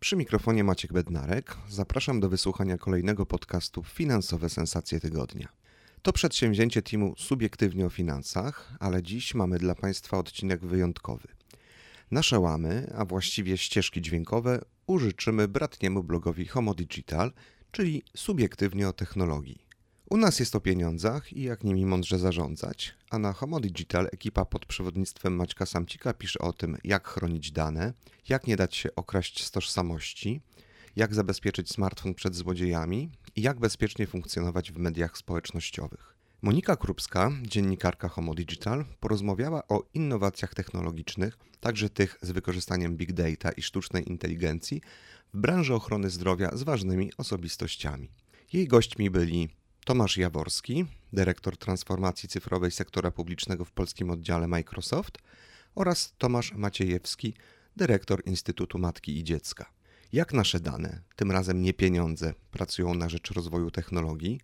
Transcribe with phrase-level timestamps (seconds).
[0.00, 1.56] Przy mikrofonie Maciek Bednarek.
[1.68, 5.48] Zapraszam do wysłuchania kolejnego podcastu Finansowe Sensacje Tygodnia.
[6.02, 11.28] To przedsięwzięcie teamu subiektywnie o finansach, ale dziś mamy dla Państwa odcinek wyjątkowy.
[12.10, 17.32] Nasze łamy, a właściwie ścieżki dźwiękowe, użyczymy bratniemu blogowi Homo Digital,
[17.70, 19.67] czyli subiektywnie o technologii.
[20.10, 24.44] U nas jest o pieniądzach i jak nimi mądrze zarządzać, a na Homo Digital ekipa
[24.44, 27.92] pod przewodnictwem Maćka Samcika pisze o tym, jak chronić dane,
[28.28, 30.40] jak nie dać się okraść z tożsamości,
[30.96, 36.16] jak zabezpieczyć smartfon przed złodziejami i jak bezpiecznie funkcjonować w mediach społecznościowych.
[36.42, 43.52] Monika Krupska, dziennikarka Homo Digital, porozmawiała o innowacjach technologicznych, także tych z wykorzystaniem big data
[43.52, 44.80] i sztucznej inteligencji
[45.34, 48.10] w branży ochrony zdrowia z ważnymi osobistościami.
[48.52, 49.48] Jej gośćmi byli
[49.88, 55.18] Tomasz Jaworski, dyrektor transformacji cyfrowej sektora publicznego w polskim oddziale Microsoft
[55.74, 57.34] oraz Tomasz Maciejewski,
[57.76, 59.72] dyrektor Instytutu Matki i Dziecka.
[60.12, 64.40] Jak nasze dane, tym razem nie pieniądze, pracują na rzecz rozwoju technologii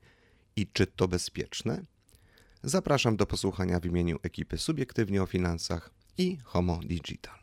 [0.57, 1.85] i czy to bezpieczne?
[2.63, 7.39] Zapraszam do posłuchania w imieniu ekipy Subiektywnie o Finansach i Homo Digital.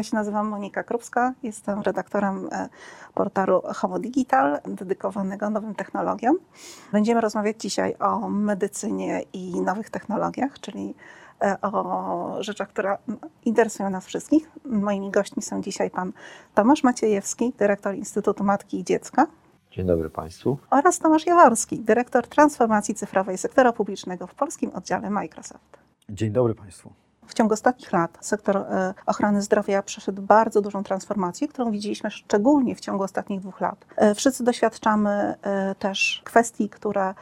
[0.00, 2.68] Ja się nazywam Monika Krupska, jestem redaktorem e,
[3.14, 6.36] portalu Homo Digital, dedykowanego nowym technologiom.
[6.92, 10.94] Będziemy rozmawiać dzisiaj o medycynie i nowych technologiach, czyli
[11.42, 12.98] e, o rzeczach, które
[13.44, 14.50] interesują nas wszystkich.
[14.64, 16.12] Moimi gośćmi są dzisiaj pan
[16.54, 19.26] Tomasz Maciejewski, dyrektor Instytutu Matki i Dziecka.
[19.70, 20.58] Dzień dobry Państwu.
[20.70, 25.78] Oraz Tomasz Jaworski, dyrektor transformacji cyfrowej sektora publicznego w polskim oddziale Microsoft.
[26.08, 26.92] Dzień dobry Państwu.
[27.30, 32.74] W ciągu ostatnich lat sektor e, ochrony zdrowia przeszedł bardzo dużą transformację, którą widzieliśmy szczególnie
[32.74, 33.86] w ciągu ostatnich dwóch lat.
[33.96, 37.14] E, wszyscy doświadczamy e, też kwestii, które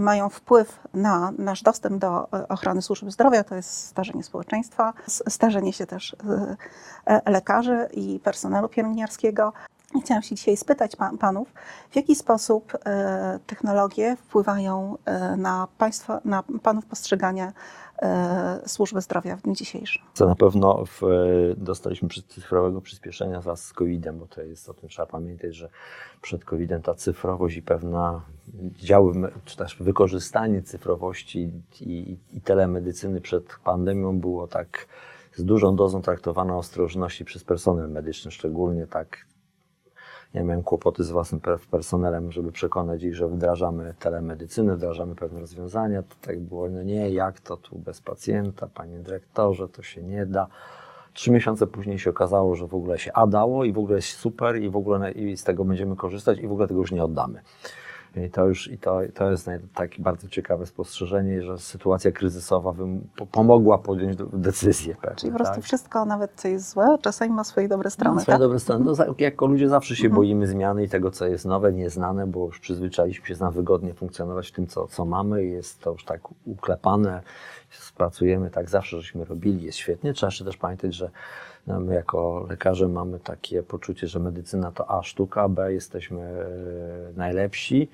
[0.00, 5.86] mają wpływ na nasz dostęp do ochrony służby zdrowia, to jest starzenie społeczeństwa, starzenie się
[5.86, 6.16] też
[7.26, 9.52] lekarzy i personelu pielęgniarskiego.
[10.04, 11.48] Chciałam się dzisiaj spytać pan, panów,
[11.90, 12.78] w jaki sposób
[13.46, 14.96] technologie wpływają
[15.36, 17.52] na państwa, na panów postrzeganie
[18.66, 20.02] służby zdrowia w dniu dzisiejszym?
[20.14, 21.00] Co na pewno w,
[21.56, 25.68] dostaliśmy cyfrowego przyspieszenia wraz z COVID-em, bo to jest o tym trzeba pamiętać, że
[26.22, 28.22] przed COVID-em ta cyfrowość i pewna
[28.76, 31.50] działy, czy też wykorzystanie cyfrowości
[31.80, 34.86] i, i telemedycyny przed pandemią było tak
[35.34, 39.26] z dużą dozą traktowane ostrożności przez personel medyczny, szczególnie tak
[40.34, 41.40] ja miałem kłopoty z własnym
[41.70, 46.02] personelem, żeby przekonać ich, że wdrażamy telemedycynę, wdrażamy pewne rozwiązania.
[46.02, 50.26] To tak było, no nie, jak to tu bez pacjenta, panie dyrektorze, to się nie
[50.26, 50.46] da.
[51.12, 54.08] Trzy miesiące później się okazało, że w ogóle się a dało i w ogóle jest
[54.08, 57.04] super i w ogóle i z tego będziemy korzystać i w ogóle tego już nie
[57.04, 57.40] oddamy.
[58.16, 62.74] I to już i to, to jest takie bardzo ciekawe spostrzeżenie, że sytuacja kryzysowa
[63.32, 64.94] pomogła podjąć decyzję.
[65.00, 65.64] Pewnie, Czyli po prostu tak?
[65.64, 68.14] wszystko, nawet co jest złe, czasami ma swoje dobre strony.
[68.14, 68.42] Ma swoje tak?
[68.42, 68.84] dobre strony.
[68.84, 70.16] No, jako ludzie zawsze się mhm.
[70.16, 74.48] boimy zmiany i tego, co jest nowe, nieznane, bo już przyzwyczailiśmy się na wygodnie funkcjonować
[74.48, 75.44] w tym, co, co mamy.
[75.44, 77.22] Jest to już tak uklepane,
[77.96, 80.12] pracujemy tak zawsze, żeśmy robili, jest świetnie.
[80.12, 81.10] Trzeba jeszcze też pamiętać, że
[81.68, 86.46] my jako lekarze mamy takie poczucie, że medycyna to A sztuka, B jesteśmy e,
[87.16, 87.88] najlepsi,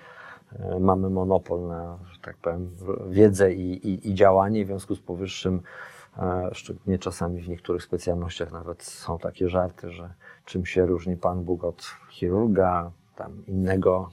[0.59, 2.71] e, mamy monopol na, że tak powiem,
[3.11, 5.61] wiedzę i, i, i działanie, w związku z powyższym
[6.19, 10.15] e, szczególnie czasami w niektórych specjalnościach nawet są takie żarty, że
[10.45, 14.11] czym się różni Pan Bóg od chirurga, tam innego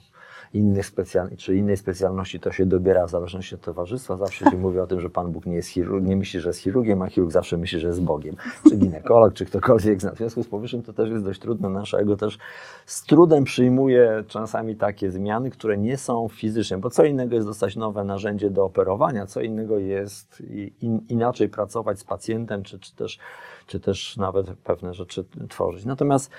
[0.54, 4.16] innych specjal, czy innej specjalności to się dobiera w zależności od towarzystwa.
[4.16, 6.60] Zawsze się mówi o tym, że Pan Bóg nie jest chirurg, nie myśli, że jest
[6.60, 8.36] chirurgiem, a chirurg zawsze myśli, że jest Bogiem.
[8.68, 9.98] Czy ginekolog, czy ktokolwiek.
[9.98, 11.68] W związku z powyższym to też jest dość trudne.
[11.68, 12.38] Nasze ego też
[12.86, 17.76] z trudem przyjmuje czasami takie zmiany, które nie są fizyczne, bo co innego jest dostać
[17.76, 20.42] nowe narzędzie do operowania, co innego jest
[20.80, 23.18] in, inaczej pracować z pacjentem, czy, czy, też,
[23.66, 25.84] czy też nawet pewne rzeczy tworzyć.
[25.84, 26.30] Natomiast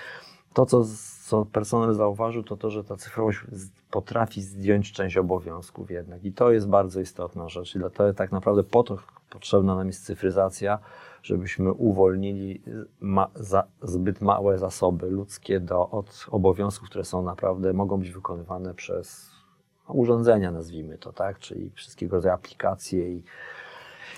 [0.54, 0.84] to, co,
[1.22, 3.38] co personel zauważył, to to, że ta cyfrowość
[3.90, 6.24] potrafi zdjąć część obowiązków jednak.
[6.24, 7.74] I to jest bardzo istotna rzecz.
[7.74, 8.98] I dlatego tak naprawdę po to
[9.30, 10.78] potrzebna nam jest cyfryzacja,
[11.22, 12.62] żebyśmy uwolnili
[13.00, 18.74] ma, za, zbyt małe zasoby ludzkie do, od obowiązków, które są naprawdę, mogą być wykonywane
[18.74, 19.30] przez
[19.88, 21.38] urządzenia, nazwijmy to, tak?
[21.38, 23.22] Czyli wszystkiego rodzaju aplikacje i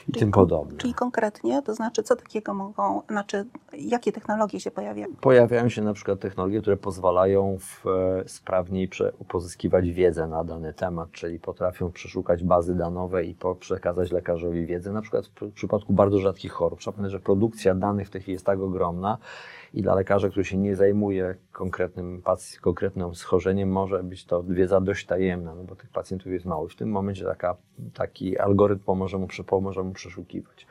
[0.08, 0.79] i tym podobne.
[0.79, 5.06] Czyli konkretnie, to znaczy co takiego mogą, znaczy jakie technologie się pojawiają?
[5.20, 10.75] Pojawiają się na przykład technologie, które pozwalają w, e, sprawniej prze, pozyskiwać wiedzę na dany
[10.75, 14.93] temat, czyli potrafią przeszukać bazy danowe i po, przekazać lekarzowi wiedzę.
[14.93, 16.81] Na przykład w, w przypadku bardzo rzadkich chorób.
[16.81, 19.19] Trzeba pamiętać, że produkcja danych w tej chwili jest tak ogromna
[19.75, 22.23] i dla lekarza, który się nie zajmuje konkretnym,
[22.61, 26.69] konkretnym schorzeniem, może być to wiedza dość tajemna, no bo tych pacjentów jest mało.
[26.69, 27.57] W tym momencie taka,
[27.95, 30.67] taki algorytm pomoże mu, pomoże mu przeszukiwać.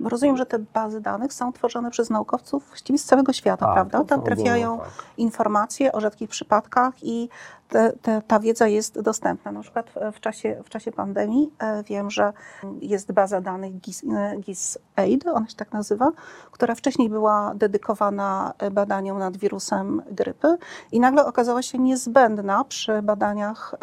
[0.00, 3.74] Bo rozumiem, że te bazy danych są tworzone przez naukowców właściwie z całego świata, Tak,
[3.74, 4.04] prawda?
[4.04, 4.88] Tam trafiają tak.
[5.16, 7.28] informacje o rzadkich przypadkach i
[7.68, 9.52] te, te, ta wiedza jest dostępna.
[9.52, 12.32] Na przykład w- czasie, w czasie pandemii e, wiem, że
[12.80, 16.10] jest baza danych GIS, e, GIS Aid, ona się tak nazywa,
[16.50, 20.56] która wcześniej była dedykowana e, badaniom nad wirusem grypy
[20.92, 23.74] i nagle okazała się niezbędna przy badaniach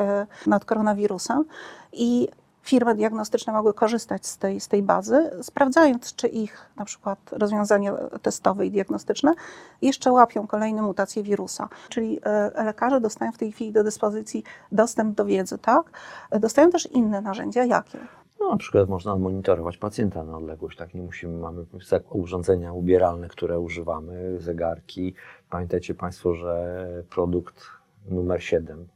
[0.47, 1.45] nad koronawirusem
[1.93, 2.27] i
[2.61, 7.93] firmy diagnostyczne mogły korzystać z tej, z tej bazy, sprawdzając, czy ich na przykład rozwiązania
[8.21, 9.33] testowe i diagnostyczne
[9.81, 11.69] jeszcze łapią kolejne mutacje wirusa.
[11.89, 15.91] Czyli e, lekarze dostają w tej chwili do dyspozycji dostęp do wiedzy, tak?
[16.39, 17.65] Dostają też inne narzędzia.
[17.65, 17.99] Jakie?
[18.39, 20.93] No, na przykład można monitorować pacjenta na odległość, tak?
[20.93, 21.65] Nie musimy, mamy
[22.09, 25.15] urządzenia ubieralne, które używamy, zegarki.
[25.49, 27.65] Pamiętajcie Państwo, że produkt
[28.09, 28.87] numer 7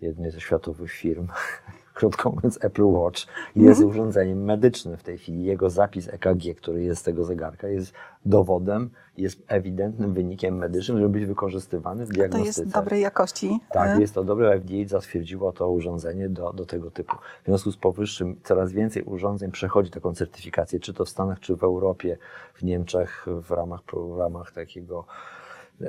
[0.00, 1.28] jednej ze światowych firm,
[1.94, 3.20] krótko mówiąc Apple Watch,
[3.56, 3.88] jest Mhm.
[3.88, 5.44] urządzeniem medycznym w tej chwili.
[5.44, 7.92] Jego zapis EKG, który jest z tego zegarka, jest
[8.26, 12.60] dowodem, jest ewidentnym wynikiem medycznym, żeby być wykorzystywany w To diagnostyce.
[12.62, 13.60] jest dobrej jakości.
[13.72, 14.50] Tak, e, jest to dobre.
[14.60, 17.16] FDA zatwierdziło to urządzenie do, do tego typu.
[17.42, 21.56] W związku z powyższym coraz więcej urządzeń przechodzi taką certyfikację, czy to w Stanach, czy
[21.56, 22.18] w Europie,
[22.54, 23.80] w Niemczech, w ramach,
[24.14, 25.04] w ramach takiego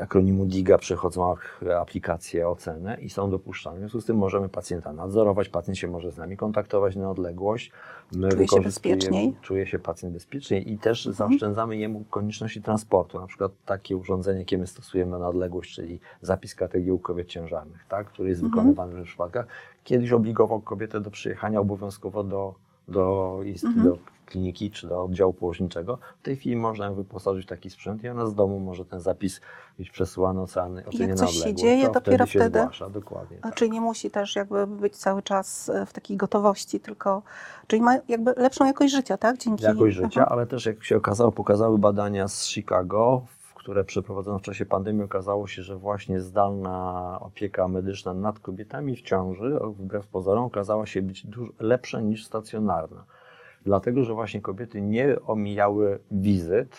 [0.02, 1.36] akronimu DIGA przechodzą
[1.80, 3.76] aplikacje oceny i są dopuszczane.
[3.76, 7.72] W związku z tym możemy pacjenta nadzorować, pacjent się może z nami kontaktować na odległość.
[8.16, 9.36] My Czuje się bezpieczniej.
[9.42, 13.20] Czuje się pacjent bezpieczniej i też zaoszczędzamy jemu konieczności transportu.
[13.20, 17.86] Na przykład takie urządzenie, jakie my stosujemy na odległość, czyli zapis KTG u kobiet ciężarnych,
[17.90, 18.52] tak, który jest Mhm.
[18.74, 19.48] wykonywany w przypadkach.
[19.84, 22.56] Kiedyś obligował kobietę do przyjechania obowiązkowo do,
[22.88, 23.84] do, Mhm.
[23.86, 25.98] do kliniki czy do oddziału położniczego.
[26.20, 29.00] W tej chwili można ją wyposażyć w taki sprzęt i ona z domu może ten
[29.00, 29.42] zapis
[29.78, 33.38] być przesyłany oceny, ocenie coś się dzieje, to dopiero wtedy wtedy- zgłasza, dokładnie.
[33.38, 33.56] Tak.
[33.56, 37.22] Czyli nie musi też jakby być cały czas e, w takiej gotowości, tylko
[37.68, 39.38] czyli ma jakby lepszą jakość życia, tak?
[39.38, 40.32] Dzięki jakość życia, Aha.
[40.32, 45.48] ale też jak się okazało, pokazały badania z Chicago, które przeprowadzono w czasie pandemii, okazało
[45.48, 51.26] się, że właśnie zdalna opieka medyczna nad kobietami w ciąży, wbrew pozorom, okazała się być
[51.26, 53.04] dużo lepsza niż stacjonarna.
[53.66, 56.78] Dlatego, że właśnie kobiety nie omijały wizyt,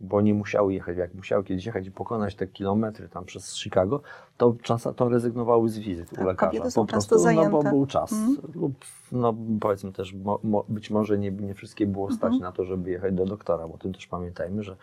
[0.00, 0.96] bo nie musiały jechać.
[0.96, 4.00] Jak musiały kiedyś jechać i pokonać te kilometry tam przez Chicago,
[4.36, 6.52] to czasem to rezygnowały z wizyt Tak, u lekarza.
[6.74, 8.12] po prostu, no bo był czas.
[8.12, 8.36] Mhm.
[8.54, 8.72] Lub
[9.12, 12.42] no, powiedzmy też, mo, mo, być może nie, nie wszystkie było stać Mhm.
[12.42, 14.76] na to, żeby jechać do doktora, bo o tym też pamiętajmy, że,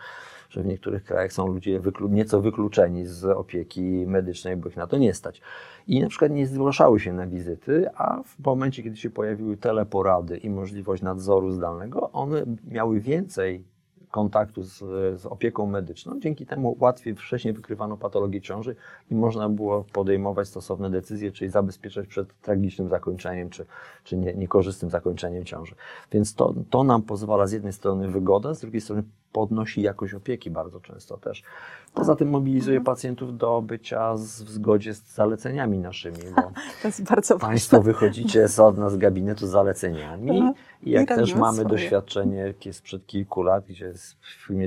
[0.52, 4.86] że w niektórych krajach są ludzie wyklu, nieco wykluczeni z opieki medycznej, bo ich na
[4.86, 5.40] to nie stać.
[5.88, 10.36] I na przykład nie zgłaszały się na wizyty, a w momencie, kiedy się pojawiły teleporady
[10.36, 13.64] i możliwość nadzoru zdalnego, one miały więcej
[14.10, 14.78] kontaktu z,
[15.20, 16.20] z opieką medyczną.
[16.20, 18.76] Dzięki temu łatwiej wcześniej wykrywano patologię ciąży
[19.10, 23.66] i można było podejmować stosowne decyzje, czyli zabezpieczać przed tragicznym zakończeniem czy,
[24.04, 25.74] czy nie, niekorzystnym zakończeniem ciąży.
[26.12, 30.50] Więc to, to nam pozwala z jednej strony wygoda, z drugiej strony podnosi jakość opieki
[30.50, 31.42] bardzo często też.
[31.94, 36.42] Poza tym mobilizuje pacjentów do bycia z, w zgodzie z zaleceniami naszymi, bo
[36.82, 37.92] To jest bardzo Państwo ważne.
[37.92, 40.54] wychodzicie z od nas z gabinetu z zaleceniami Mhm.
[40.82, 41.68] i jak I też robimy mamy swoje.
[41.68, 44.16] doświadczenie sprzed kilku lat, gdzie z-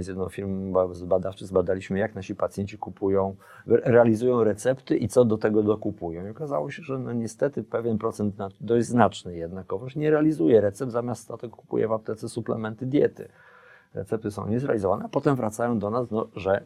[0.02, 0.74] z jedną firmą
[1.06, 3.36] badawczy zbadaliśmy, jak nasi pacjenci kupują,
[3.68, 6.28] re- realizują recepty i co do tego dokupują.
[6.28, 11.32] I okazało się, że no niestety pewien procent, dość znaczny jednakowoż, nie realizuje recept, zamiast
[11.38, 13.28] tego kupuje w aptece suplementy diety.
[13.96, 16.64] Recepty są niezrealizowane, a potem wracają do nas, no, że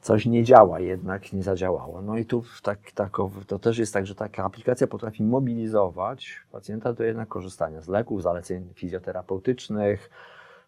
[0.00, 2.02] coś nie działa, jednak nie zadziałało.
[2.02, 6.92] No i tu tak, tak, to też jest tak, że taka aplikacja potrafi mobilizować pacjenta
[6.92, 10.10] do jednak korzystania z leków, zaleceń fizjoterapeutycznych,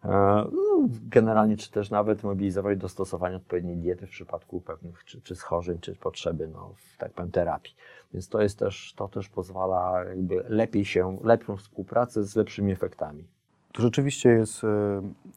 [0.05, 0.09] e,
[0.53, 5.37] no, generalnie czy też nawet mobilizować do stosowania odpowiedniej diety w przypadku pewnych czy, czy
[5.37, 7.75] schorzeń, czy potrzeby, no, tak powiem, terapii.
[8.13, 13.38] Więc to jest też, to też pozwala jakby lepiej się, lepszą współpracę z lepszymi efektami.
[13.79, 14.69] To rzeczywiście jest e,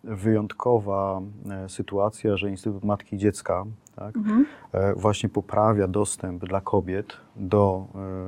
[0.03, 1.21] wyjątkowa
[1.51, 4.45] e, sytuacja, że Instytut Matki i Dziecka tak, Mhm.
[4.71, 7.85] e, właśnie poprawia dostęp dla kobiet do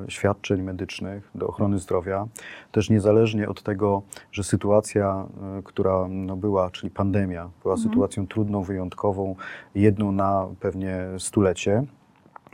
[0.08, 2.28] świadczeń medycznych, do ochrony zdrowia.
[2.72, 4.02] Też niezależnie od tego,
[4.32, 5.26] że sytuacja,
[5.64, 7.90] która no, była, czyli pandemia, była Mhm.
[7.90, 9.36] sytuacją trudną, wyjątkową,
[9.76, 11.84] jedną na pewnie stulecie.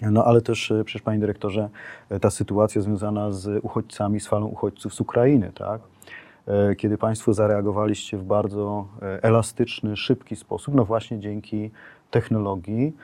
[0.02, 1.70] No ale też, przecież Panie Dyrektorze,
[2.22, 5.82] ta sytuacja związana z uchodźcami, z falą uchodźców z Ukrainy, tak?
[6.50, 11.72] E, kiedy Państwo zareagowaliście w bardzo e, elastyczny, szybki sposób, no właśnie dzięki
[12.12, 12.96] technologii.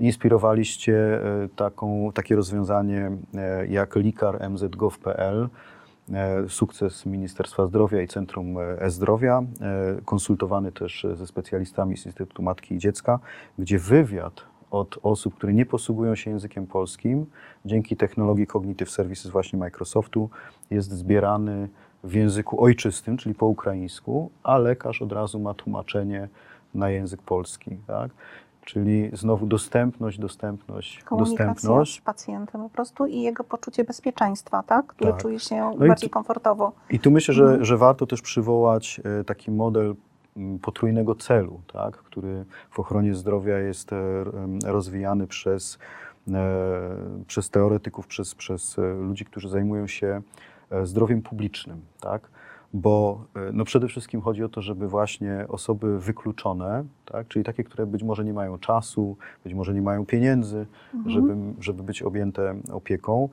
[0.00, 3.10] Inspirowaliście e, taką, takie rozwiązanie
[3.68, 5.48] jak likar mzgov.pl,
[6.12, 9.42] e, sukces Ministerstwa Zdrowia i Centrum E-Zdrowia,
[10.04, 13.18] konsultowany też ze specjalistami z Instytutu Matki i Dziecka,
[13.58, 17.26] gdzie wywiad od osób, które nie posługują się językiem polskim,
[17.64, 20.30] dzięki technologii Cognitive Services właśnie Microsoftu,
[20.70, 21.68] jest zbierany
[22.04, 26.28] w języku ojczystym, czyli po ukraińsku, a lekarz od razu ma tłumaczenie
[26.74, 27.76] na język polski.
[27.86, 28.10] Tak?
[28.64, 31.98] Czyli znowu dostępność, dostępność, Komunikacja dostępność.
[31.98, 34.86] z pacjentem po prostu i jego poczucie bezpieczeństwa, tak?
[34.86, 35.20] Który Tak.
[35.22, 36.72] czuje się No i bardziej tu- komfortowo.
[36.90, 37.64] I tu myślę, że, Mhm.
[37.64, 39.94] że warto też przywołać e, taki model
[40.62, 43.96] potrójnego celu, tak, który w ochronie zdrowia jest e,
[44.64, 45.78] rozwijany przez,
[46.28, 46.32] e,
[47.26, 50.22] przez teoretyków, przez, przez ludzi, którzy zajmują się
[50.82, 51.80] zdrowiem publicznym.
[52.00, 52.30] Tak?
[52.74, 57.64] Bo e, no przede wszystkim chodzi o to, żeby właśnie osoby wykluczone, tak, czyli takie,
[57.64, 61.10] które być może nie mają czasu, być może nie mają pieniędzy, Mhm.
[61.10, 63.28] żeby, żeby być objęte opieką,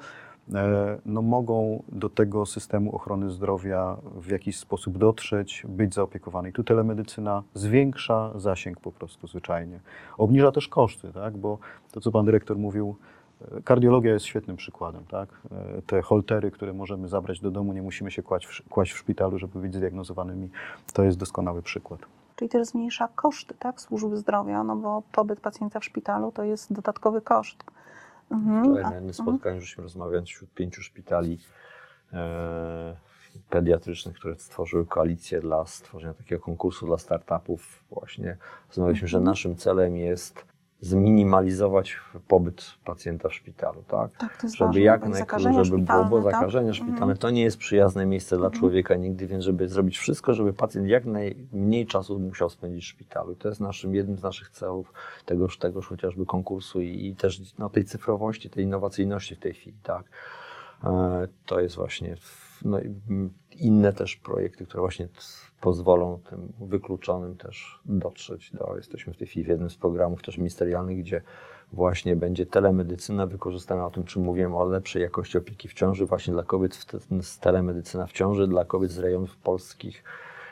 [0.53, 6.53] e, no mogą do tego systemu ochrony zdrowia w jakiś sposób dotrzeć, być zaopiekowani.
[6.53, 9.79] Tu telemedycyna zwiększa zasięg po prostu zwyczajnie.
[10.17, 11.37] Obniża też koszty, tak?
[11.37, 11.57] bo
[11.91, 13.16] to, co pan dyrektor mówił, e,
[13.63, 15.05] kardiologia jest świetnym przykładem.
[15.05, 15.29] Tak?
[15.77, 18.97] E, Te holtery, które możemy zabrać do domu, nie musimy się kłaść w, kłaść w
[18.97, 20.49] szpitalu, żeby być zdiagnozowanymi,
[20.93, 21.99] to jest doskonały przykład.
[22.35, 26.73] Czyli też zmniejsza koszty tak, służby zdrowia, no bo pobyt pacjenta w szpitalu to jest
[26.73, 27.63] dodatkowy koszt.
[28.31, 28.63] Mhm.
[28.63, 31.39] Wczoraj na jednym spotkaniu żeśmy rozmawiając wśród pięciu szpitali
[32.13, 32.95] e,
[33.49, 37.83] pediatrycznych, które stworzyły koalicję dla stworzenia takiego konkursu dla startupów.
[37.91, 38.37] Właśnie
[38.69, 39.31] rozmawialiśmy, że Mhm.
[39.31, 40.45] naszym celem jest
[40.81, 41.95] zminimalizować
[42.27, 44.17] pobyt pacjenta w szpitalu, tak?
[44.17, 46.31] Tak, to jest Żeby ważne, jak najkrócej, żeby było, szpitalne, bo tak?
[46.31, 46.87] zakażenia Mhm.
[46.89, 48.59] szpitalne to nie jest przyjazne miejsce dla Mhm.
[48.59, 53.35] człowieka nigdy, więc żeby zrobić wszystko, żeby pacjent jak najmniej czasu musiał spędzić w szpitalu.
[53.35, 54.93] To jest naszym, jednym z naszych celów
[55.25, 59.77] tegoż, tegoż chociażby konkursu i, i też no, tej cyfrowości, tej innowacyjności w tej chwili,
[59.83, 60.03] tak.
[60.83, 62.15] E, To jest właśnie
[62.65, 62.79] no,
[63.55, 65.07] inne też projekty, które właśnie
[65.61, 68.73] pozwolą tym wykluczonym też dotrzeć do.
[68.77, 71.21] Jesteśmy w tej chwili w jednym z programów też ministerialnych, gdzie
[71.73, 76.33] właśnie będzie telemedycyna wykorzystana o tym, czym mówiłem, o lepszej jakości opieki w ciąży, właśnie
[76.33, 80.03] dla kobiet w te, z telemedycyna w ciąży, dla kobiet z rejonów polskich,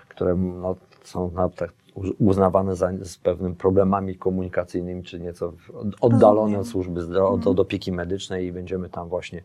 [0.09, 1.71] które no, są na, tak,
[2.19, 5.53] uznawane za, z pewnymi problemami komunikacyjnymi, czy nieco
[6.01, 7.51] oddalone od służby zdrowia, od, Mhm.
[7.51, 9.43] od opieki medycznej i będziemy tam właśnie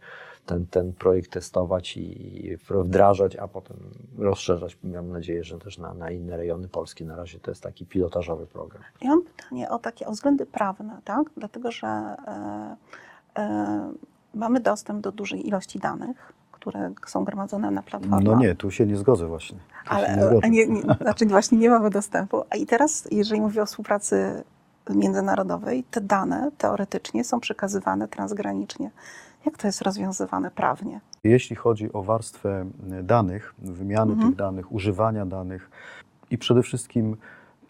[0.51, 3.77] ten, ten projekt testować i wdrażać, a potem
[4.19, 7.05] rozszerzać, mam nadzieję, że też na, na inne rejony Polski.
[7.05, 8.83] Na razie to jest taki pilotażowy program.
[9.03, 11.23] Ja mam pytanie o takie o względy prawne, tak?
[11.37, 12.77] Dlatego, że e,
[13.39, 13.93] e,
[14.35, 18.23] mamy dostęp do dużej ilości danych, które są gromadzone na platformach.
[18.23, 19.59] No nie, tu się nie zgodzę właśnie.
[19.89, 20.41] Tu nie Ale zgodzę.
[20.43, 22.43] a nie, nie, znaczy właśnie nie mamy dostępu.
[22.51, 24.45] A i teraz, jeżeli mówię o współpracy
[24.91, 28.91] międzynarodowej, te dane teoretycznie są przekazywane transgranicznie.
[29.47, 31.01] Jak to jest rozwiązywane prawnie?
[31.25, 34.29] Jeśli chodzi o warstwę e, danych, wymiany Mhm.
[34.31, 35.71] tych danych, używania danych
[36.31, 37.17] i przede wszystkim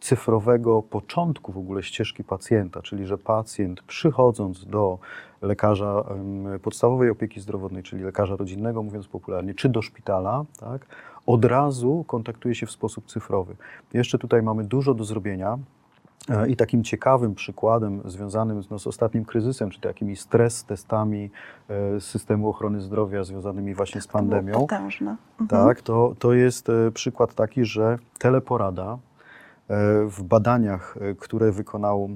[0.00, 4.98] cyfrowego początku w ogóle ścieżki pacjenta, czyli że pacjent przychodząc do
[5.42, 6.04] lekarza
[6.62, 10.86] podstawowej opieki zdrowotnej, czyli lekarza rodzinnego, mówiąc popularnie, czy do szpitala, tak,
[11.26, 13.56] od razu kontaktuje się w sposób cyfrowy.
[13.92, 15.58] Jeszcze tutaj mamy dużo do zrobienia.
[16.30, 21.30] E, I takim ciekawym przykładem związanym z, no, z ostatnim kryzysem, czy takimi stres testami
[21.68, 25.16] e, systemu ochrony zdrowia związanymi właśnie z To było pandemią, potężne.
[25.40, 25.66] Mhm.
[25.66, 28.98] tak, to, to jest e, przykład taki, że teleporada
[30.06, 32.10] w badaniach, które wykonał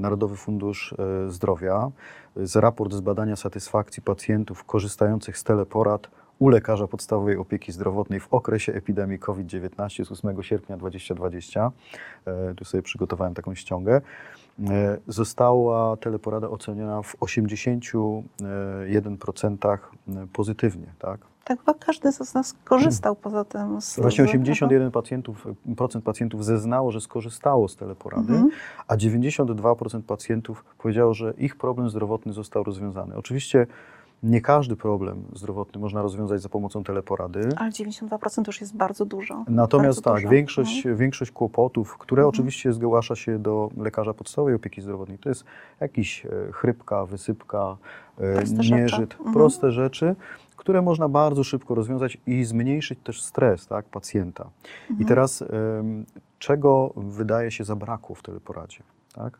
[0.00, 0.94] Narodowy Fundusz
[1.28, 1.90] Zdrowia,
[2.36, 6.10] z raport z badania satysfakcji pacjentów korzystających z teleporad
[6.40, 11.70] u lekarza podstawowej opieki zdrowotnej w okresie epidemii COVID-19 z 8 sierpnia 2020,
[12.26, 14.00] e, tu sobie przygotowałem taką ściągę,
[14.70, 19.88] e, została teleporada oceniona w 81%
[20.32, 20.86] pozytywnie.
[20.98, 21.20] Tak?
[21.44, 26.44] Tak, chyba każdy z nas korzystał poza tym z Właśnie z- 81% pacjentów, procent pacjentów
[26.44, 28.50] zeznało, że skorzystało z teleporady, Mhm.
[28.88, 33.16] a 92% pacjentów powiedziało, że ich problem zdrowotny został rozwiązany.
[33.16, 33.66] Oczywiście
[34.22, 37.48] nie każdy problem zdrowotny można rozwiązać za pomocą teleporady.
[37.56, 39.44] Ale 92% już jest bardzo dużo.
[39.48, 40.28] Natomiast bardzo tak, dużo.
[40.28, 42.28] większość, większość kłopotów, które Mhm.
[42.28, 45.44] oczywiście zgłasza się do lekarza podstawowej opieki zdrowotnej, to jest
[45.80, 47.76] jakiś e, chrypka, wysypka,
[48.18, 48.74] e, Proste rzeczy.
[48.74, 49.32] nieżyt, Mhm.
[49.32, 50.16] proste rzeczy,
[50.56, 54.50] które można bardzo szybko rozwiązać i zmniejszyć też stres tak, pacjenta.
[54.88, 55.08] I Mhm.
[55.08, 55.48] teraz em,
[56.38, 58.82] czego wydaje się zabrakło w teleporadzie?
[59.14, 59.38] Tak?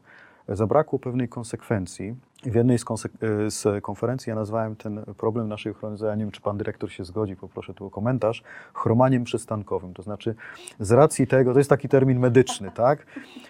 [0.49, 2.17] Zabrakło pewnej konsekwencji.
[2.45, 6.31] W jednej z, konsek- z konferencji ja nazwałem ten problem naszej ochrony zdrowia, nie wiem
[6.31, 8.43] czy pan dyrektor się zgodzi, poproszę tu o komentarz,
[8.75, 9.95] chromaniem przystankowym.
[9.95, 10.35] To znaczy
[10.81, 13.07] z racji tego, to jest taki termin medyczny, tak,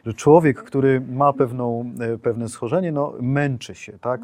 [0.06, 4.20] że człowiek, który ma pewną, e, pewne schorzenie, no męczy się, tak.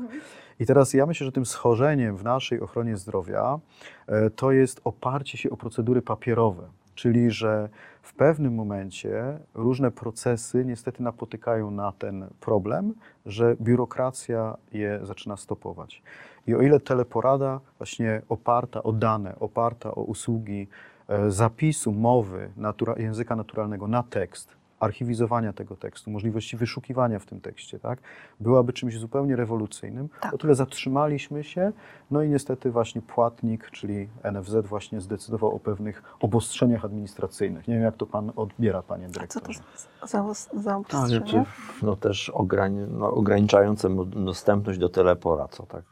[0.61, 3.59] I teraz ja myślę, że tym schorzeniem w naszej ochronie zdrowia
[4.07, 6.63] e, to jest oparcie się o procedury papierowe.
[6.97, 7.69] Czyli, że
[8.03, 12.95] w pewnym momencie różne procesy niestety napotykają na ten problem,
[13.27, 16.03] że biurokracja je zaczyna stopować.
[16.47, 20.69] I o ile teleporada właśnie oparta o dane, oparta o usługi
[21.09, 27.41] e, zapisu mowy natura, języka naturalnego na tekst, archiwizowania tego tekstu, możliwości wyszukiwania w tym
[27.41, 27.99] tekście, tak,
[28.41, 30.09] byłaby czymś zupełnie rewolucyjnym.
[30.21, 30.35] Tak.
[30.35, 31.73] O tyle zatrzymaliśmy się,
[32.11, 37.69] no i niestety właśnie płatnik, czyli NFZ właśnie zdecydował o pewnych obostrzeniach administracyjnych.
[37.69, 39.61] Nie wiem, jak to pan odbiera, panie A co to dyrektorze.
[40.01, 41.45] za, za, obostrzenia?
[41.83, 45.83] no też ograni- no, ograniczające dostępność do telepora, co tak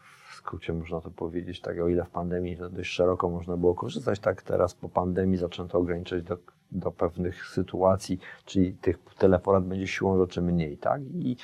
[0.44, 4.20] skrócie można to powiedzieć, tak o ile w pandemii to dość szeroko można było korzystać,
[4.20, 6.38] tak teraz po pandemii zaczęto ograniczać do,
[6.72, 11.02] do pewnych sytuacji, czyli tych teleporad będzie siłą rzeczy mniej, tak?
[11.02, 11.36] I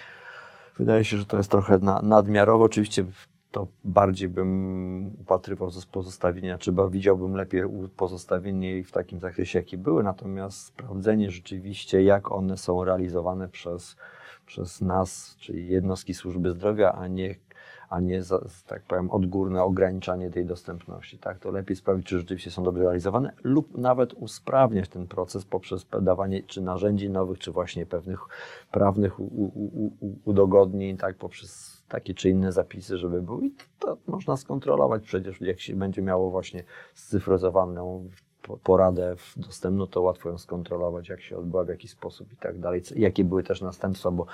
[0.79, 3.05] wydaje się, że to jest trochę na, nadmiarowo, oczywiście
[3.51, 7.63] to bardziej bym upatrywał z pozostawienia, czy widziałbym lepiej
[7.97, 13.97] pozostawienie w takim zakresie, jaki były, natomiast sprawdzenie rzeczywiście, jak one są realizowane przez,
[14.47, 17.35] przez nas, czyli jednostki służby zdrowia, a nie,
[17.91, 21.19] a nie za, tak powiem, odgórne ograniczanie tej dostępności.
[21.19, 21.39] Tak?
[21.39, 26.43] To lepiej sprawdzić, czy rzeczywiście są dobrze realizowane, lub nawet usprawniać ten proces poprzez dawanie
[26.43, 28.21] czy narzędzi nowych, czy właśnie pewnych
[28.71, 33.47] prawnych u, u, u, udogodnień, tak, poprzez takie czy inne zapisy, żeby były.
[33.47, 38.09] I to można skontrolować przecież, jak się będzie miało właśnie scyfryzowaną
[38.63, 42.83] poradę dostępną, to łatwo ją skontrolować, jak się odbyła, w jaki sposób i tak dalej.
[42.97, 44.27] Jakie były też następstwa, bo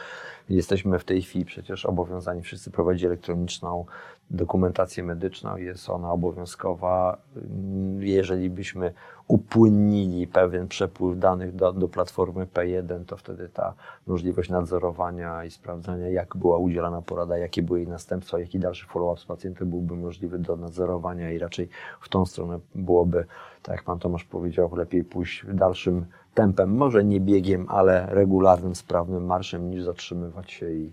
[0.48, 3.84] jesteśmy w tej chwili przecież obowiązani wszyscy prowadzić elektroniczną
[4.30, 5.56] dokumentację medyczną.
[5.56, 7.18] Jest ona obowiązkowa.
[7.36, 8.92] Mm, Jeżeli byśmy
[9.28, 13.74] upłynnili pewien przepływ danych do, do platformy P1, to wtedy ta
[14.06, 19.20] możliwość nadzorowania i sprawdzania, jak była udzielana porada, jakie były jej następstwa, jaki dalszy follow-up
[19.20, 21.68] z pacjentem byłby możliwy do nadzorowania i raczej
[22.00, 23.24] w tą stronę byłoby,
[23.66, 29.26] tak jak Pan Tomasz powiedział, lepiej pójść dalszym tempem, może nie biegiem, ale regularnym, sprawnym
[29.26, 30.92] marszem, niż zatrzymywać się i,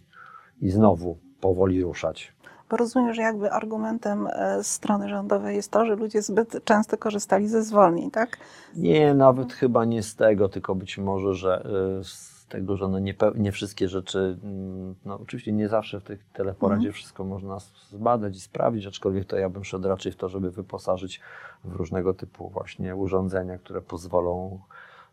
[0.61, 2.33] i znowu powoli ruszać.
[2.69, 7.47] Bo rozumiem, że jakby argumentem e, strony rządowej jest to, że ludzie zbyt często korzystali
[7.47, 8.37] ze zwolnień, tak?
[8.75, 11.67] Nie, nawet chyba nie z tego, tylko być może, że
[11.99, 16.03] y, z tego, że no nie, nie wszystkie rzeczy, mm, no oczywiście nie zawsze w
[16.03, 17.57] tych teleporadzie wszystko można
[17.89, 21.21] zbadać i sprawdzić, aczkolwiek to ja bym szedł raczej w to, żeby wyposażyć
[21.63, 24.59] w różnego typu właśnie urządzenia, które pozwolą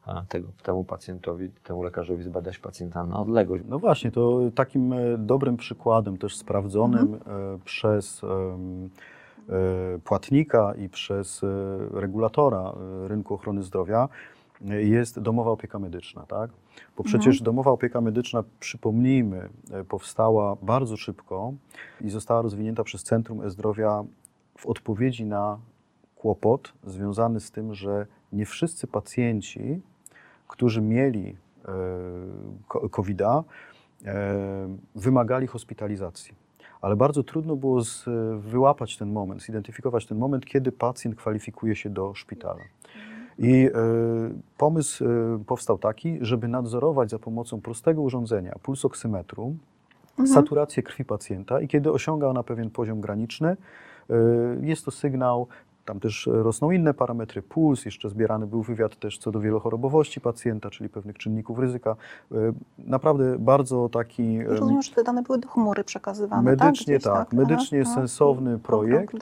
[0.07, 3.65] a, tego, temu pacjentowi, temu lekarzowi zbadać pacjenta na odległość.
[3.69, 7.19] No właśnie, to takim e, dobrym przykładem, też sprawdzonym e,
[7.65, 11.47] przez e, płatnika i przez e,
[12.01, 12.73] regulatora
[13.05, 14.09] e, rynku ochrony zdrowia
[14.71, 16.51] e, jest domowa opieka medyczna, tak?
[16.97, 21.53] Bo przecież domowa opieka medyczna, przypomnijmy, e, powstała bardzo szybko
[22.01, 24.05] i została rozwinięta przez Centrum E-Zdrowia
[24.59, 25.59] w odpowiedzi na
[26.17, 29.81] kłopot związany z tym, że nie wszyscy pacjenci,
[30.49, 31.37] którzy mieli
[32.85, 33.45] e, COVID-a,
[34.05, 36.35] e, wymagali hospitalizacji.
[36.81, 37.83] Ale bardzo trudno było
[38.39, 42.61] wyłapać ten moment, zidentyfikować ten moment, kiedy pacjent kwalifikuje się do szpitala.
[43.41, 43.71] I e,
[44.59, 45.09] pomysł e,
[45.47, 49.55] powstał taki, żeby nadzorować za pomocą prostego urządzenia, pulsoksymetru,
[50.27, 54.15] saturację krwi pacjenta i kiedy osiąga ona pewien poziom graniczny, e,
[54.61, 55.47] jest to sygnał,
[55.91, 60.71] tam też rosną inne parametry, puls, jeszcze zbierany był wywiad też co do wielochorobowości pacjenta,
[60.71, 61.97] czyli pewnych czynników ryzyka.
[62.33, 62.37] E,
[62.79, 67.03] Naprawdę bardzo taki e, Rozumiem, że te dane były do chmury przekazywane, medycznie tak?
[67.03, 69.17] Gdzieś, tak, medycznie Aha, sensowny projekt,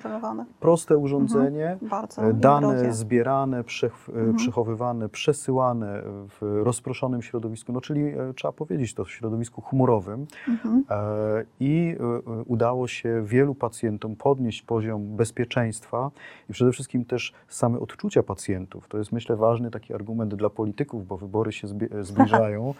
[0.61, 2.93] proste urządzenie, Bardzo E, Dane drogie.
[2.93, 4.35] zbierane, przech, e, Mhm.
[4.37, 6.03] przechowywane, przesyłane
[6.41, 10.85] w rozproszonym środowisku, no czyli e, trzeba powiedzieć to w środowisku chmurowym Mhm.
[10.91, 16.11] E, i e, e, udało się wielu pacjentom podnieść poziom bezpieczeństwa
[16.51, 18.89] i przede wszystkim też same odczucia pacjentów.
[18.89, 21.69] To jest myślę ważny taki argument dla polityków, bo wybory się
[22.11, 22.75] zbliżają,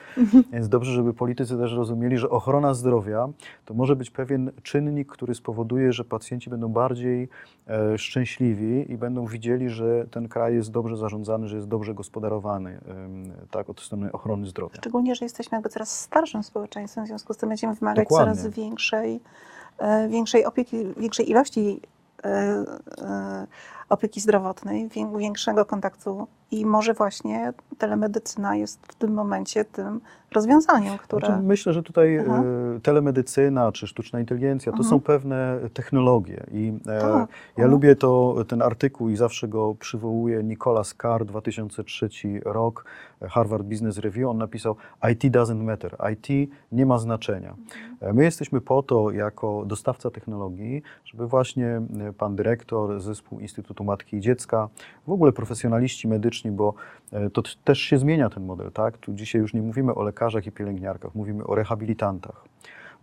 [0.53, 3.29] więc dobrze, żeby politycy też rozumieli, że ochrona zdrowia
[3.65, 7.29] to może być pewien czynnik, który spowoduje, że pacjenci będą bardziej
[7.67, 12.71] e, szczęśliwi i będą widzieli, że ten kraj jest dobrze zarządzany, że jest dobrze gospodarowany
[12.71, 14.77] em, tak, od strony ochrony zdrowia.
[14.77, 18.35] Szczególnie, że jesteśmy jakby coraz starszym społeczeństwem, w związku z tym będziemy wymagać Dokładnie.
[18.35, 19.21] coraz większej,
[19.79, 21.81] e, większej opieki, większej ilości
[22.25, 23.49] e, e,
[23.89, 30.01] opieki zdrowotnej, wię- większego kontaktu i może właśnie telemedycyna jest w tym momencie tym
[30.35, 31.27] rozwiązaniem, które...
[31.27, 32.43] Znaczy, myślę, że tutaj Aha.
[32.77, 34.91] e, telemedycyna czy sztuczna inteligencja to Mhm.
[34.91, 36.47] są pewne technologie.
[36.53, 37.03] I e, Tak.
[37.57, 37.71] ja Mhm.
[37.71, 40.43] lubię to, ten artykuł i zawsze go przywołuję.
[40.45, 42.09] Nicholas Carr, 2003
[42.45, 42.85] rok,
[43.29, 44.29] Harvard Business Review.
[44.31, 44.77] On napisał:
[45.13, 45.97] IT doesn't matter.
[46.13, 47.55] IT nie ma znaczenia.
[48.01, 51.81] E, My jesteśmy po to, jako dostawca technologii, żeby właśnie
[52.19, 54.69] pan dyrektor, zespół Instytutu Matki i Dziecka,
[55.07, 56.75] w ogóle profesjonaliści medyczni, bo
[57.13, 58.99] e, to też się zmienia ten model, tak?
[58.99, 62.45] Tu dzisiaj już nie mówimy o lekarzach i pielęgniarkach, mówimy o rehabilitantach,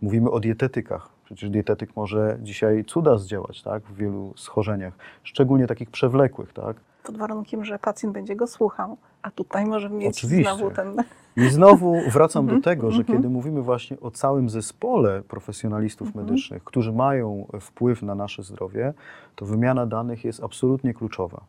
[0.00, 1.15] mówimy o dietetykach.
[1.26, 3.82] Przecież dietetyk może dzisiaj cuda zdziałać, tak?
[3.82, 6.76] W wielu schorzeniach, szczególnie takich przewlekłych, tak?
[7.02, 10.54] Pod warunkiem, że pacjent będzie go słuchał, a tutaj możemy mieć Oczywiście.
[10.54, 10.96] znowu ten...
[11.36, 13.18] I znowu wracam do Mhm, tego, że mhm.
[13.18, 16.26] kiedy mówimy właśnie o całym zespole profesjonalistów Mhm.
[16.26, 18.94] medycznych, którzy mają wpływ na nasze zdrowie,
[19.36, 21.40] to wymiana danych jest absolutnie kluczowa.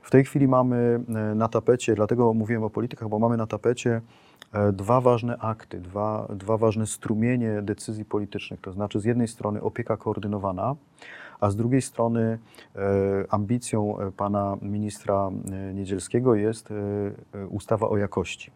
[0.00, 4.00] W tej chwili mamy e, na tapecie, dlatego mówiłem o politykach, bo mamy na tapecie
[4.52, 8.60] e, dwa ważne akty, dwa, dwa ważne strumienie decyzji politycznych.
[8.60, 10.74] To znaczy, z jednej strony opieka koordynowana,
[11.40, 12.38] a z drugiej strony
[12.76, 12.78] e,
[13.30, 16.68] ambicją e, pana ministra e, Niedzielskiego jest
[17.50, 18.50] ustawa o jakości.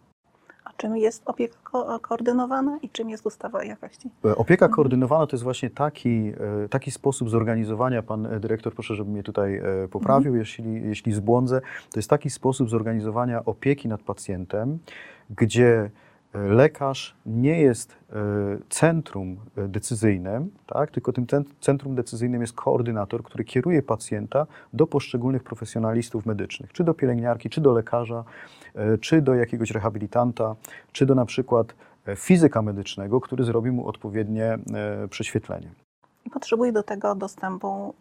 [0.65, 4.11] A czym jest opieka ko- koordynowana i czym jest ustawa o jakości?
[4.37, 4.77] Opieka Mhm.
[4.77, 6.33] koordynowana to jest właśnie taki,
[6.71, 10.39] taki sposób zorganizowania, pan dyrektor, proszę, żeby mnie tutaj poprawił, Mhm.
[10.39, 11.61] jeśli, jeśli zbłądzę,
[11.93, 14.79] to jest taki sposób zorganizowania opieki nad pacjentem,
[15.31, 15.91] gdzie
[16.49, 18.15] lekarz nie jest e,
[18.69, 25.43] centrum decyzyjnym, tak, tylko tym cen- centrum decyzyjnym jest koordynator, który kieruje pacjenta do poszczególnych
[25.43, 28.25] profesjonalistów medycznych, czy do pielęgniarki, czy do lekarza,
[28.75, 30.57] e, czy do jakiegoś rehabilitanta,
[30.93, 31.75] czy do na przykład
[32.07, 34.59] e, fizyka medycznego, który zrobi mu odpowiednie
[35.11, 35.69] prześwietlenie.
[36.27, 37.95] I potrzebuje do tego dostępu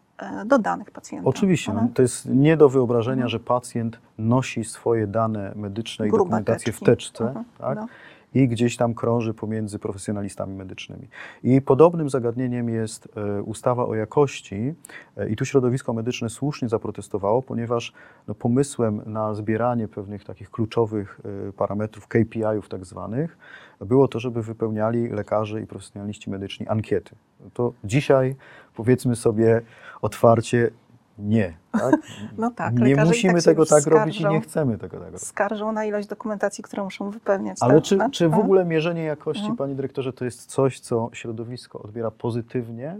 [0.46, 1.28] do danych pacjenta.
[1.28, 1.94] Oczywiście, no, Mhm.
[1.94, 3.28] to jest nie do wyobrażenia, Mhm.
[3.28, 6.86] że pacjent nosi swoje dane medyczne i Grube dokumentację w teczki.
[6.86, 7.76] teczce Mhm, tak?
[7.78, 7.86] no.
[8.34, 11.08] I gdzieś tam krąży pomiędzy profesjonalistami medycznymi.
[11.42, 14.74] I podobnym zagadnieniem jest e, ustawa o jakości
[15.16, 17.92] e, i tu środowisko medyczne słusznie zaprotestowało, ponieważ
[18.28, 23.38] no, pomysłem na zbieranie pewnych takich kluczowych e, parametrów, KPI-ów tak zwanych,
[23.80, 27.14] było to, żeby wypełniali lekarze i profesjonaliści medyczni ankiety.
[27.54, 28.36] To dzisiaj
[28.74, 29.62] powiedzmy sobie
[30.02, 30.70] otwarcie
[31.18, 31.54] nie.
[31.72, 31.94] Tak?
[32.38, 34.34] No tak, nie musimy tak tego tak robić i skarżą.
[34.34, 35.22] nie chcemy tego tak robić.
[35.22, 37.58] Skarżą na ilość dokumentacji, którą muszą wypełniać.
[37.60, 37.84] Ale tak?
[37.84, 38.38] czy, No, czy w no.
[38.40, 39.56] ogóle mierzenie jakości, Mhm.
[39.56, 42.96] panie dyrektorze, to jest coś, co środowisko odbiera pozytywnie,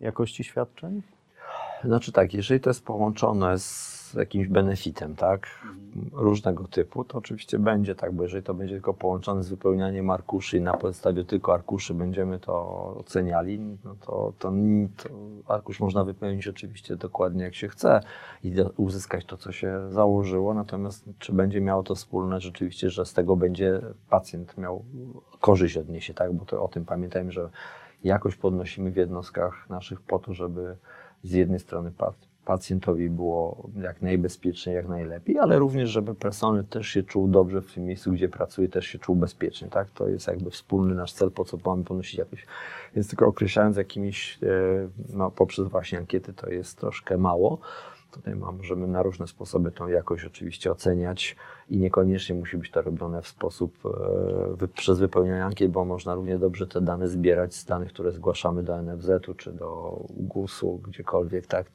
[0.00, 1.02] jakości świadczeń?
[1.84, 5.46] Znaczy tak, jeżeli to jest połączone z jakimś benefitem, tak,
[6.12, 10.58] różnego typu, to oczywiście będzie tak, bo jeżeli to będzie tylko połączone z wypełnianiem arkuszy
[10.58, 12.66] i na podstawie tylko arkuszy będziemy to
[12.98, 14.52] oceniali, no to, to,
[14.96, 15.08] to
[15.54, 18.00] arkusz można wypełnić oczywiście dokładnie jak się chce
[18.44, 23.12] i uzyskać to, co się założyło, natomiast czy będzie miało to wspólne rzeczywiście, że z
[23.12, 24.84] tego będzie pacjent miał
[25.40, 27.50] korzyść odniesie, tak, bo to o tym pamiętajmy, że
[28.04, 30.76] jakość podnosimy w jednostkach naszych po to, żeby
[31.22, 31.90] z jednej strony
[32.44, 37.74] pacjentowi było jak najbezpieczniej, jak najlepiej, ale również, żeby personel też się czuł dobrze w
[37.74, 39.90] tym miejscu, gdzie pracuje, też się czuł bezpiecznie, tak?
[39.90, 42.46] To jest jakby wspólny nasz cel, po co mamy ponosić jakoś,
[42.94, 44.46] więc tylko określając jakimiś, e,
[45.14, 47.58] no poprzez właśnie ankiety to jest troszkę mało.
[48.12, 51.36] Tutaj mam, możemy na różne sposoby tą jakość oczywiście oceniać
[51.68, 53.78] i niekoniecznie musi być to robione w sposób
[54.62, 58.62] e, przez wypełnianie ankiet, bo można równie dobrze te dane zbierać z danych, które zgłaszamy
[58.62, 61.66] do NFZ-u czy do GUS-u, gdziekolwiek, tak,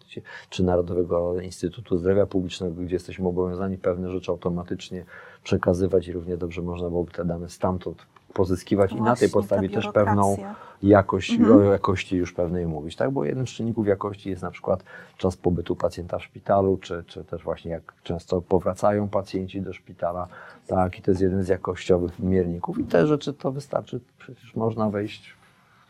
[0.50, 5.06] czy Narodowego Instytutu Zdrowia Publicznego, gdzie jesteśmy obowiązani pewne rzeczy automatycznie
[5.44, 8.06] przekazywać i równie dobrze można byłoby te dane stamtąd
[8.38, 10.38] pozyskiwać i na tej Właśnie, podstawie ta też pewną
[10.84, 11.58] jakość, Mhm.
[11.58, 13.12] o jakości już pewnej mówić, tak?
[13.12, 14.84] Bo jednym z czynników jakości jest na przykład
[15.18, 20.28] czas pobytu pacjenta w szpitalu, czy, czy też właśnie jak często powracają pacjenci do szpitala,
[20.68, 21.00] tak?
[21.00, 25.38] I to jest jeden z jakościowych mierników i te rzeczy to wystarczy, przecież można wejść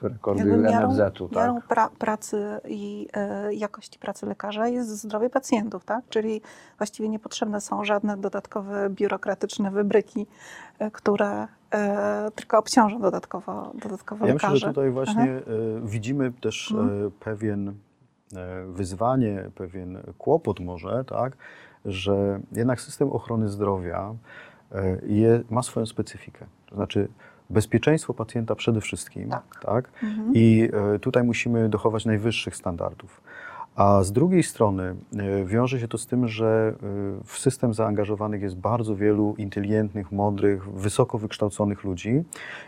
[0.02, 1.38] w rekordy miarą, NFZ-u, tak?
[1.38, 6.06] miarą pra, pracy i e, jakości pracy lekarza jest zdrowie pacjentów, tak?
[6.10, 6.42] Czyli
[6.78, 10.28] właściwie niepotrzebne są żadne dodatkowe biurokratyczne wybryki,
[10.80, 11.48] e, które e,
[12.36, 14.54] tylko obciążą dodatkowo, dodatkowo Ja lekarzy.
[14.54, 15.52] myślę, że tutaj właśnie Aha.
[15.84, 17.08] e, widzimy też Mhm.
[17.08, 17.74] e, pewien e,
[18.68, 21.38] wyzwanie, pewien kłopot może, tak,
[21.86, 24.14] że jednak system ochrony zdrowia
[24.72, 26.46] e, je, ma swoją specyfikę.
[26.66, 27.08] To znaczy
[27.50, 29.44] bezpieczeństwo pacjenta przede wszystkim, Tak.
[29.62, 30.32] tak Mhm.
[30.34, 33.22] i e, tutaj musimy dochować najwyższych standardów.
[33.78, 38.42] A z drugiej strony e, wiąże się to z tym, że e, w system zaangażowanych
[38.42, 42.24] jest bardzo wielu inteligentnych, mądrych, wysoko wykształconych ludzi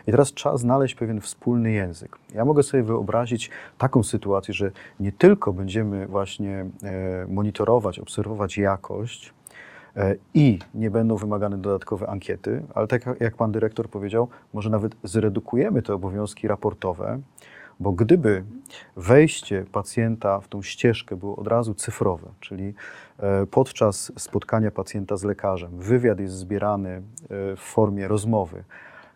[0.06, 2.18] i teraz trzeba znaleźć pewien wspólny język.
[2.34, 4.70] Ja mogę sobie wyobrazić taką sytuację, że
[5.00, 9.34] nie tylko będziemy właśnie e, monitorować, obserwować jakość,
[10.34, 15.82] i nie będą wymagane dodatkowe ankiety, ale tak jak pan dyrektor powiedział, może nawet zredukujemy
[15.82, 17.20] te obowiązki raportowe,
[17.80, 18.44] bo gdyby
[18.96, 22.74] wejście pacjenta w tą ścieżkę było od razu cyfrowe, czyli
[23.18, 27.02] e, podczas spotkania pacjenta z lekarzem wywiad jest zbierany e,
[27.56, 28.64] w formie rozmowy,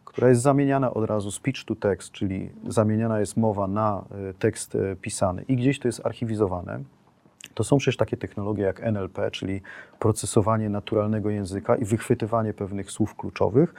[0.05, 4.77] która jest zamieniana od razu speech to text, czyli zamieniana jest mowa na e, tekst
[5.01, 6.81] pisany i gdzieś to jest archiwizowane,
[7.55, 9.61] to są przecież takie technologie jak NLP, czyli
[9.99, 13.75] procesowanie naturalnego języka i wychwytywanie pewnych słów kluczowych,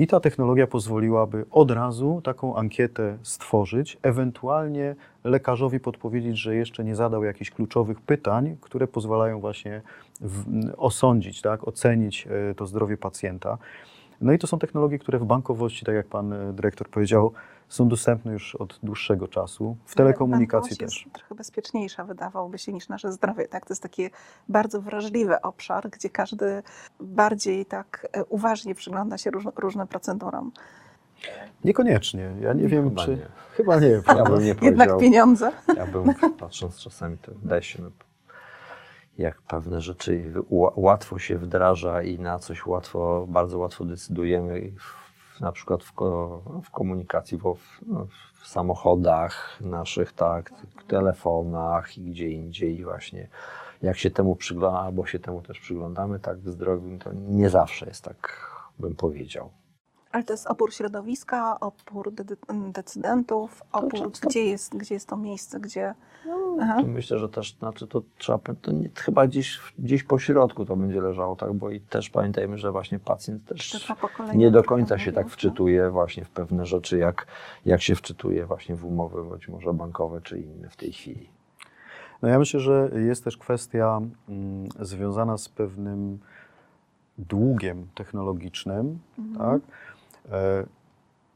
[0.00, 6.96] i ta technologia pozwoliłaby od razu taką ankietę stworzyć, ewentualnie lekarzowi podpowiedzieć, że jeszcze nie
[6.96, 9.82] zadał jakichś kluczowych pytań, które pozwalają właśnie
[10.20, 10.44] w,
[10.76, 13.58] osądzić, tak, ocenić e, to zdrowie pacjenta.
[14.20, 17.32] No i to są technologie, które w bankowości, tak jak pan e, dyrektor powiedział,
[17.68, 19.76] są dostępne już od dłuższego czasu.
[19.84, 21.02] W telekomunikacji też.
[21.04, 23.48] jest trochę bezpieczniejsza, wydawałoby się, niż nasze zdrowie.
[23.48, 23.66] Tak?
[23.66, 24.10] To jest taki
[24.48, 26.62] bardzo wrażliwy obszar, gdzie każdy
[27.00, 30.52] bardziej tak e, uważnie przygląda się róż, różnym procedurom.
[31.64, 32.32] Niekoniecznie.
[32.40, 33.10] Ja nie wiem, Chyba czy.
[33.10, 33.26] Nie.
[33.52, 33.88] Chyba nie.
[33.88, 35.52] Ja bym nie Jednak pieniądze.
[35.76, 37.90] Ja bym, patrząc czasami, to wydaje się, no,
[39.20, 40.32] jak pewne rzeczy
[40.76, 44.72] łatwo się wdraża i na coś łatwo, bardzo łatwo decydujemy
[45.40, 45.92] na przykład w,
[46.64, 47.56] w komunikacji, w,
[47.86, 48.06] no,
[48.40, 50.52] w, samochodach naszych, tak,
[50.86, 53.28] telefonach i gdzie indziej właśnie.
[53.82, 57.86] Jak się temu przyglądamy, albo się temu też przyglądamy, tak w zdrowiu, to nie zawsze
[57.86, 59.50] jest tak, bym powiedział.
[60.12, 62.24] Ale to jest opór środowiska, opór de
[62.72, 65.94] decydentów, opór, gdzie jest, gdzie jest to miejsce, gdzie...
[66.26, 70.76] No, myślę, że też znaczy to trzeba, to nie, chyba gdzieś, gdzieś po środku to
[70.76, 71.52] będzie leżało, tak?
[71.52, 73.92] Bo i też pamiętajmy, że właśnie pacjent też
[74.34, 77.26] nie do końca się tak wczytuje właśnie w pewne rzeczy, jak,
[77.66, 81.28] jak się wczytuje właśnie w umowy być może bankowe czy inne w tej chwili.
[82.22, 86.18] No ja myślę, że jest też kwestia mm, związana z pewnym
[87.18, 89.60] długiem technologicznym, mhm.
[89.60, 89.70] tak?
[90.32, 90.66] E,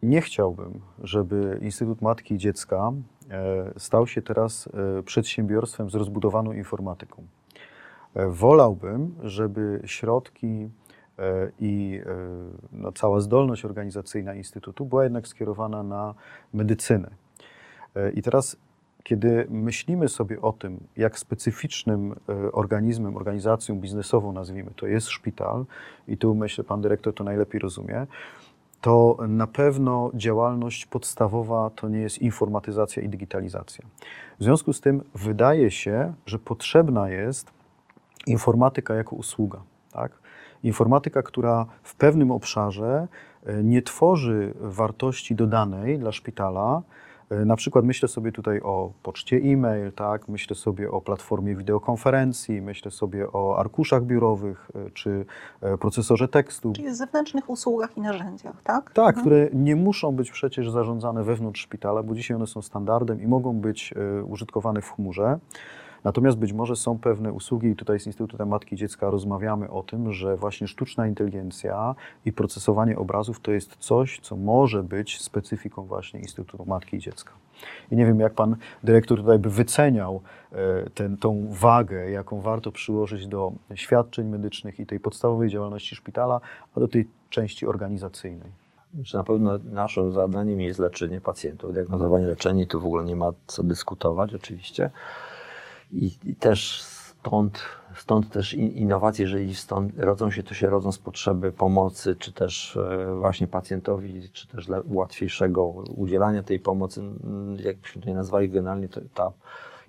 [0.02, 2.92] nie chciałbym, żeby Instytut Matki i Dziecka
[3.30, 4.68] e, stał się teraz
[4.98, 7.22] e, przedsiębiorstwem z rozbudowaną informatyką.
[8.28, 10.68] Wolałbym, żeby środki
[11.60, 12.00] i
[12.72, 16.14] no, cała zdolność organizacyjna Instytutu była jednak skierowana na
[16.52, 17.10] medycynę.
[18.14, 18.56] I teraz,
[19.02, 22.14] kiedy myślimy sobie o tym, jak specyficznym
[22.52, 25.64] organizmem, organizacją biznesową, nazwijmy to, jest szpital,
[26.08, 28.06] i tu myślę, pan dyrektor to najlepiej rozumie,
[28.84, 33.84] to na pewno działalność podstawowa to nie jest informatyzacja i digitalizacja.
[34.38, 37.50] W związku z tym wydaje się, że potrzebna jest
[38.26, 39.62] informatyka jako usługa.
[39.92, 40.12] Tak?
[40.62, 43.08] Informatyka, która w pewnym obszarze
[43.46, 46.82] e, nie tworzy wartości dodanej dla szpitala,
[47.30, 50.28] na przykład myślę sobie tutaj o poczcie e-mail, tak?
[50.28, 55.26] myślę sobie o platformie wideokonferencji, myślę sobie o arkuszach biurowych e, czy
[55.60, 56.72] e, procesorze tekstu.
[56.72, 58.92] Czyli zewnętrznych usługach i narzędziach, tak?
[58.92, 59.20] Tak, mhm.
[59.20, 63.52] które nie muszą być przecież zarządzane wewnątrz szpitala, bo dzisiaj one są standardem i mogą
[63.52, 63.94] być
[64.26, 65.38] użytkowane w chmurze.
[66.04, 69.82] Natomiast być może są pewne usługi, i tutaj z Instytutem Matki i Dziecka rozmawiamy o
[69.82, 75.84] tym, że właśnie sztuczna inteligencja i procesowanie obrazów to jest coś, co może być specyfiką
[75.84, 77.32] właśnie Instytutu Matki i Dziecka.
[77.90, 80.20] I nie wiem, jak pan dyrektor tutaj by wyceniał
[80.52, 86.40] e, ten, tą wagę, jaką warto przyłożyć do świadczeń medycznych i tej podstawowej działalności szpitala,
[86.76, 88.64] a do tej części organizacyjnej.
[89.14, 91.72] Na pewno naszym zadaniem jest leczenie pacjentów.
[91.72, 94.90] Diagnozowanie leczenie tu w ogóle nie ma co dyskutować, oczywiście.
[95.94, 97.58] I, i też stąd,
[97.96, 102.76] stąd też innowacje, jeżeli stąd rodzą się, to się rodzą z potrzeby pomocy, czy też
[102.76, 107.02] e, właśnie pacjentowi, czy też łatwiejszego udzielania tej pomocy,
[107.64, 109.32] jakbyśmy to nie nazwali generalnie, to ta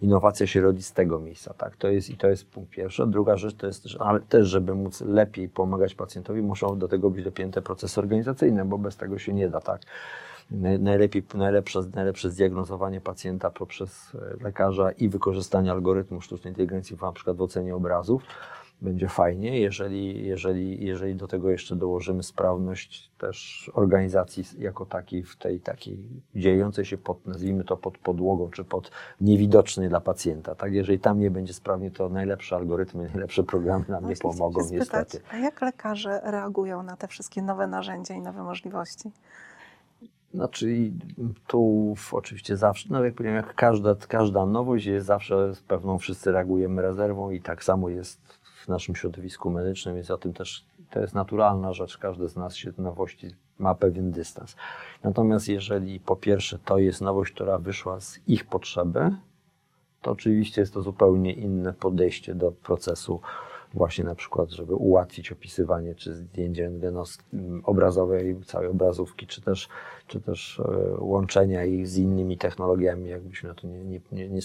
[0.02, 1.78] innowacja się rodzi z tego miejsca, tak?
[1.78, 3.08] To jest i to jest punkt pierwszy.
[3.08, 7.24] Druga rzecz to jest, ale też, żeby móc lepiej pomagać pacjentowi, muszą do tego być
[7.24, 9.82] dopięte procesy organizacyjne, bo bez tego się nie da, tak?
[10.52, 17.38] Najlepiej, najlepsze, najlepsze zdiagnozowanie pacjenta poprzez e, lekarza i wykorzystanie algorytmu sztucznej inteligencji, na przykład
[17.38, 18.24] w ocenie obrazów,
[18.82, 25.38] będzie fajnie, jeżeli, jeżeli, jeżeli do tego jeszcze dołożymy sprawność też organizacji jako takiej, w
[25.38, 30.56] tej takiej dziejącej się pod, nazwijmy to pod podłogą, czy pod niewidocznej dla pacjenta.
[30.56, 30.74] Tak?
[30.74, 35.22] Jeżeli tam nie będzie sprawnie, to najlepsze algorytmy, najlepsze programy nam nie pomogą spytać, niestety.
[35.32, 39.12] A jak lekarze reagują na te wszystkie nowe narzędzia i nowe możliwości?
[40.36, 40.92] Znaczy
[41.48, 46.32] tu oczywiście zawsze, no jak powiedziałem, jak każda, każda nowość jest zawsze z pewną wszyscy
[46.32, 51.00] reagujemy rezerwą i tak samo jest w naszym środowisku medycznym, więc o tym też to
[51.00, 51.98] jest naturalna rzecz.
[51.98, 53.28] Każdy z nas się do nowości
[53.60, 54.56] ma pewien dystans.
[55.04, 59.12] Natomiast jeżeli po pierwsze to jest nowość, która wyszła z ich potrzeby,
[60.02, 63.22] to oczywiście jest to zupełnie inne podejście do procesu
[63.74, 67.24] właśnie na przykład, żeby ułatwić opisywanie czy zdjęcie rentgenowskie,
[67.64, 69.70] obrazowej, całej obrazówki, czy też,
[70.08, 74.42] czy też e, łączenia ich z innymi technologiami, jakbyśmy na to nie, nie, nie, nie,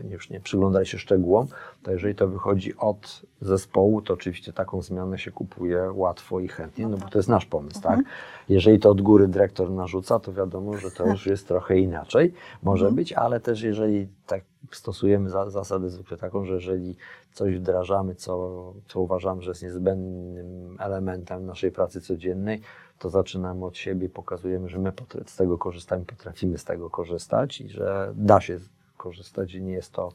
[0.00, 1.46] nie, już nie przyglądali się szczegółom,
[1.82, 6.88] to jeżeli to wychodzi od zespołu, to oczywiście taką zmianę się kupuje łatwo i chętnie,
[6.88, 8.00] no bo to jest nasz pomysł, tak?
[8.48, 12.92] Jeżeli to od góry dyrektor narzuca, to wiadomo, że to już jest trochę inaczej, może
[12.92, 16.96] być, ale też jeżeli tak stosujemy za, zasadę zwykle taką, że jeżeli
[17.32, 22.60] coś wdrażamy, co, co uważamy, że jest niezbędnym elementem naszej pracy codziennej,
[22.98, 24.92] to zaczynamy od siebie, pokazujemy, że my
[25.26, 28.58] z tego korzystamy, potrafimy z tego korzystać i że da się
[28.96, 30.12] korzystać i nie jest to,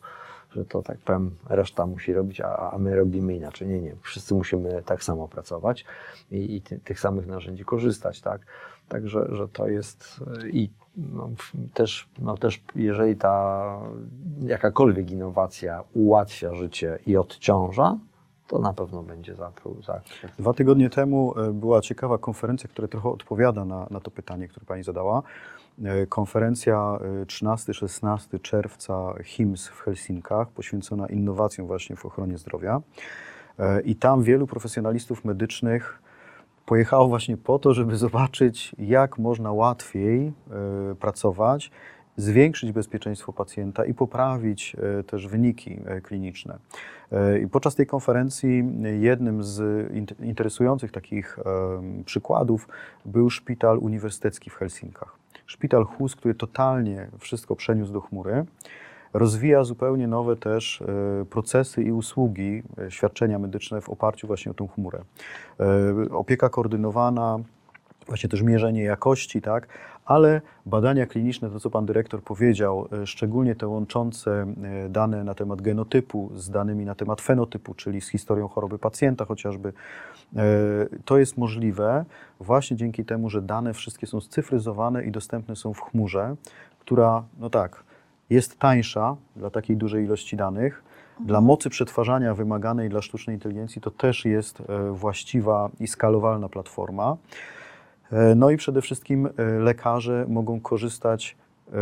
[0.55, 3.67] że to tak powiem, reszta musi robić, a, a my robimy inaczej.
[3.67, 3.95] Nie, nie.
[4.01, 5.85] Wszyscy musimy tak samo pracować
[6.31, 8.41] i, i ty, tych samych narzędzi korzystać, tak?
[8.89, 10.19] Także, że to jest
[10.53, 11.29] i no,
[11.73, 13.77] też, no też jeżeli ta
[14.41, 17.97] jakakolwiek innowacja ułatwia życie i odciąża,
[18.47, 19.51] to na pewno będzie za.
[20.39, 24.65] Dwa tygodnie temu e, była ciekawa konferencja, która trochę odpowiada na, na to pytanie, które
[24.65, 25.23] Pani zadała.
[25.83, 32.81] E, konferencja 13-16 e, czerwca HIMS w Helsinkach, poświęcona innowacjom właśnie w ochronie zdrowia.
[33.85, 36.01] I tam wielu profesjonalistów medycznych
[36.65, 40.33] pojechało właśnie po to, żeby zobaczyć, jak można łatwiej
[40.99, 41.71] pracować
[42.17, 46.57] zwiększyć bezpieczeństwo pacjenta i poprawić e, też wyniki e, kliniczne.
[47.11, 48.63] E, I podczas tej konferencji
[48.99, 49.61] jednym z
[50.19, 51.39] interesujących takich
[52.05, 52.67] przykładów
[53.05, 55.15] był szpital uniwersytecki w Helsinkach.
[55.45, 58.45] Szpital HUS, który totalnie wszystko przeniósł do chmury,
[59.13, 60.83] rozwija zupełnie nowe też
[61.29, 65.01] procesy i usługi, świadczenia medyczne w oparciu właśnie o tę chmurę.
[66.11, 67.39] Opieka koordynowana,
[68.07, 69.67] właśnie też mierzenie jakości, tak,
[70.05, 74.45] ale badania kliniczne, to co pan dyrektor powiedział, e, szczególnie te łączące
[74.85, 79.25] e, dane na temat genotypu z danymi na temat fenotypu, czyli z historią choroby pacjenta
[79.25, 79.73] chociażby,
[80.35, 80.43] e,
[81.05, 82.05] to jest możliwe
[82.39, 86.35] właśnie dzięki temu, że dane wszystkie są scyfryzowane i dostępne są w chmurze,
[86.79, 87.83] która, no tak,
[88.31, 90.83] jest tańsza dla takiej dużej ilości danych,
[91.19, 91.45] dla mhm.
[91.45, 97.17] mocy przetwarzania wymaganej dla sztucznej inteligencji to też jest właściwa i skalowalna platforma.
[98.11, 101.73] E, no i przede wszystkim e, lekarze mogą korzystać e,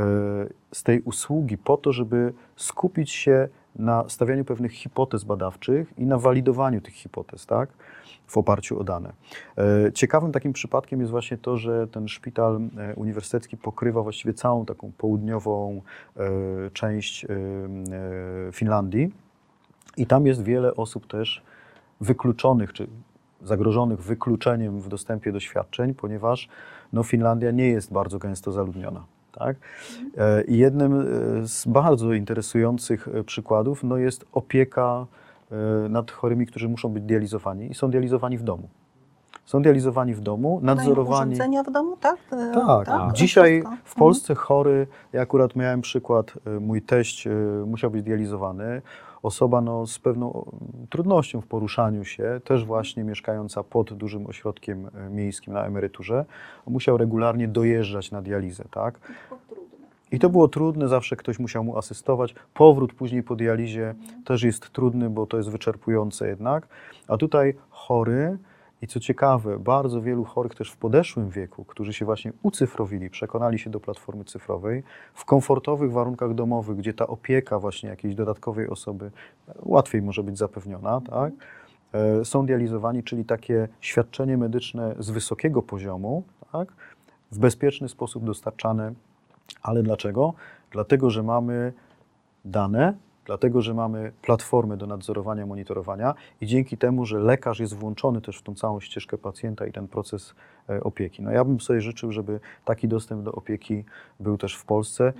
[0.73, 3.47] z tej usługi po to, żeby skupić się
[3.79, 7.69] na stawianiu pewnych hipotez badawczych i na walidowaniu tych hipotez, tak?
[8.27, 9.13] w oparciu o dane.
[9.93, 12.59] Ciekawym takim przypadkiem jest właśnie to, że ten szpital
[12.95, 15.81] uniwersytecki pokrywa właściwie całą taką południową
[16.73, 17.25] część
[18.51, 19.11] Finlandii
[19.97, 21.43] i tam jest wiele osób też
[22.01, 22.87] wykluczonych, czy
[23.41, 26.49] zagrożonych wykluczeniem w dostępie do świadczeń, ponieważ
[26.93, 29.05] no, Finlandia nie jest bardzo gęsto zaludniona.
[29.39, 29.57] Tak?
[30.17, 31.03] E, I jednym e,
[31.47, 35.05] z bardzo interesujących e, przykładów no, jest opieka
[35.89, 38.69] nad chorymi, którzy muszą być dializowani i są dializowani w domu.
[39.45, 41.33] Są dializowani w domu, nadzorowani.
[41.33, 42.17] urządzenia w domu, tak?
[42.53, 42.85] Tak.
[42.85, 43.13] tak?
[43.13, 47.27] Dzisiaj w Polsce chory, ja akurat miałem przykład, mój teść
[47.65, 48.81] musiał być dializowany
[49.23, 50.51] osoba no, z pewną
[50.89, 56.25] trudnością w poruszaniu się, też właśnie mieszkająca pod dużym ośrodkiem e, miejskim na emeryturze,
[56.67, 58.99] musiał regularnie dojeżdżać na dializę, tak?
[60.11, 62.35] I to było trudne, zawsze ktoś musiał mu asystować.
[62.53, 66.67] Powrót później po dializie też jest trudny, bo to jest wyczerpujące jednak.
[67.07, 68.37] A tutaj chory
[68.81, 73.59] i co ciekawe, bardzo wielu chorych też w podeszłym wieku, którzy się właśnie ucyfrowili, przekonali
[73.59, 79.11] się do platformy cyfrowej, w komfortowych warunkach domowych, gdzie ta opieka właśnie jakiejś dodatkowej osoby
[79.63, 81.33] łatwiej może być zapewniona, tak?
[81.93, 86.73] E, są dializowani, czyli takie świadczenie medyczne z wysokiego poziomu, tak?
[87.31, 88.93] w bezpieczny sposób dostarczane.
[89.61, 90.33] Ale dlaczego?
[90.71, 91.73] Dlatego, że mamy
[92.45, 92.93] dane,
[93.29, 98.37] dlatego że mamy platformę do nadzorowania, monitorowania i dzięki temu, że lekarz jest włączony też
[98.37, 100.33] w tą całą ścieżkę pacjenta i ten proces
[100.69, 101.21] e, opieki.
[101.21, 103.85] No ja bym sobie życzył, żeby taki dostęp do opieki
[104.19, 105.13] był też w Polsce,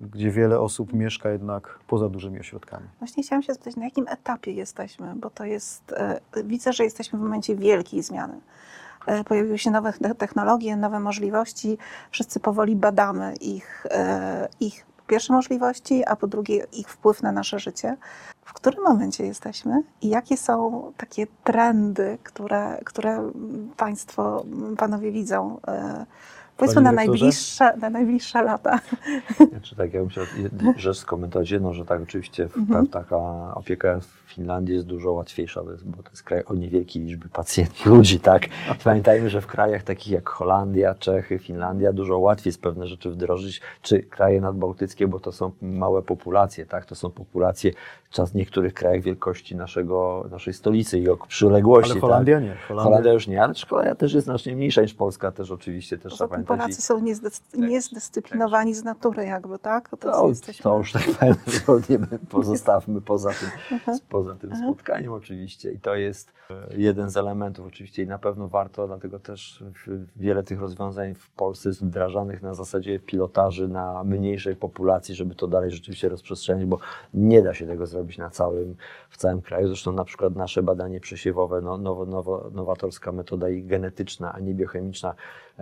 [0.00, 2.86] gdzie wiele osób mieszka jednak poza dużymi ośrodkami.
[2.98, 7.18] Właśnie chciałam się zapytać, na jakim etapie jesteśmy, bo to jest, e, widzę, że jesteśmy
[7.18, 8.40] w momencie wielkiej zmiany
[9.06, 11.78] e, pojawiły się nowe technologie, nowe możliwości.
[12.10, 13.86] Wszyscy powoli badamy ich,
[14.60, 17.96] ich pierwsze możliwości, a po drugie ich wpływ na nasze życie.
[18.44, 23.30] W którym momencie jesteśmy i jakie są takie trendy, które, które
[23.76, 24.44] Państwo,
[24.76, 26.06] Panowie widzą e,
[26.56, 28.80] Powiedzmy na najbliższe, na najbliższe lata.
[29.50, 30.24] Znaczy, tak, ja bym chciał
[30.76, 31.50] rzecz skomentować.
[31.50, 32.86] Jedną, że tak, oczywiście Mhm.
[32.86, 33.16] taka
[33.54, 38.20] opieka w Finlandii jest dużo łatwiejsza, bo to jest kraj o niewielkiej liczbie pacjentów, ludzi,
[38.20, 38.42] tak.
[38.84, 43.60] Pamiętajmy, że w krajach takich jak Holandia, Czechy, Finlandia dużo łatwiej jest pewne rzeczy wdrożyć,
[43.82, 46.86] czy kraje nadbałtyckie, bo to są małe populacje, tak.
[46.86, 47.72] To są populacje
[48.14, 51.92] czas w niektórych krajach wielkości naszego, naszej stolicy i ok- przyległości.
[51.92, 52.44] Ale Holandia tak.
[52.44, 52.76] nie.
[52.76, 56.16] Holandia już nie, ale Holandia też jest znacznie mniejsza niż Polska, też oczywiście też Poza
[56.24, 56.66] trzeba tym pamiętać.
[56.66, 59.88] Polacy są niezdys- niezdyscyplinowani z natury jakby, tak?
[59.88, 61.02] To, To, jesteśmy- to już tak
[61.66, 63.48] powiem, nie pozostawmy poza tym,
[64.08, 65.72] poza tym spotkaniem oczywiście.
[65.72, 69.64] I to jest e, jeden z elementów oczywiście i na pewno warto, dlatego też
[70.16, 75.46] wiele tych rozwiązań w Polsce jest wdrażanych na zasadzie pilotaży na mniejszej populacji, żeby to
[75.48, 76.78] dalej rzeczywiście rozprzestrzenić, bo
[77.14, 78.76] nie da się tego zrobić na całym,
[79.10, 79.66] w całym kraju.
[79.66, 84.54] Zresztą na przykład nasze badanie przesiewowe, no, nowo, nowo, nowatorska metoda i genetyczna, a nie
[84.54, 85.14] biochemiczna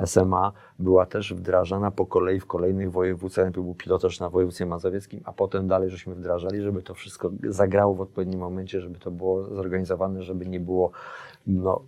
[0.05, 3.45] SMA była też wdrażana po kolei w kolejnych województwach.
[3.45, 7.95] Najpierw był pilotaż na województwie mazowieckim, a potem dalej żeśmy wdrażali, żeby to wszystko zagrało
[7.95, 10.91] w odpowiednim momencie, żeby to było zorganizowane, żeby nie było
[11.47, 11.81] no,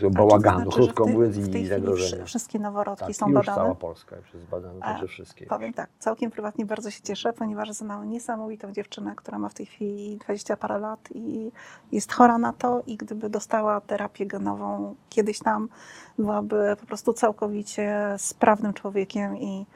[0.00, 2.06] to bałaganu, znaczy, krótko w tej, mówiąc, w tej i zagrożenia.
[2.16, 3.56] wszy- wszystkie noworodki Tak, są już badane?
[3.56, 5.46] cała Polska już jest badana, także wszystkie.
[5.46, 9.66] Powiem tak, całkiem prywatnie bardzo się cieszę, ponieważ znałam niesamowitą dziewczynę, która ma w tej
[9.66, 11.50] chwili 20 parę lat i
[11.92, 15.68] jest chora na to i gdyby dostała terapię genową kiedyś tam,
[16.18, 19.66] byłaby po prostu całkowicie sprawnym człowiekiem i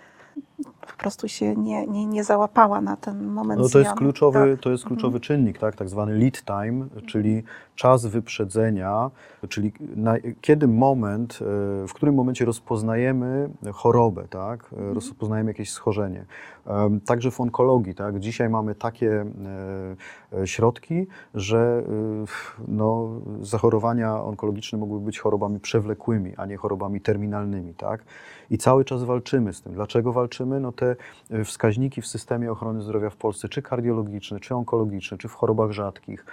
[0.81, 3.99] po prostu się nie, nie, nie załapała na ten moment No to jest zmian.
[3.99, 4.61] kluczowy, Tak.
[4.63, 7.43] to jest kluczowy czynnik, tak, tak zwany lead time, czyli
[7.81, 9.11] czas wyprzedzenia,
[9.49, 16.25] czyli na, kiedy moment, e, w którym momencie rozpoznajemy chorobę, tak, e, rozpoznajemy jakieś schorzenie.
[17.07, 19.25] Także w onkologii, tak, dzisiaj mamy takie
[20.33, 21.83] e, środki, że
[22.69, 23.09] no,
[23.41, 28.05] zachorowania onkologiczne mogły być chorobami przewlekłymi, a nie chorobami terminalnymi, tak.
[28.51, 29.73] I cały czas walczymy z tym.
[29.73, 30.61] Dlaczego walczymy?
[30.61, 30.97] No te
[31.45, 36.25] wskaźniki w systemie ochrony zdrowia w Polsce, czy kardiologiczne, czy onkologiczne, czy w chorobach rzadkich,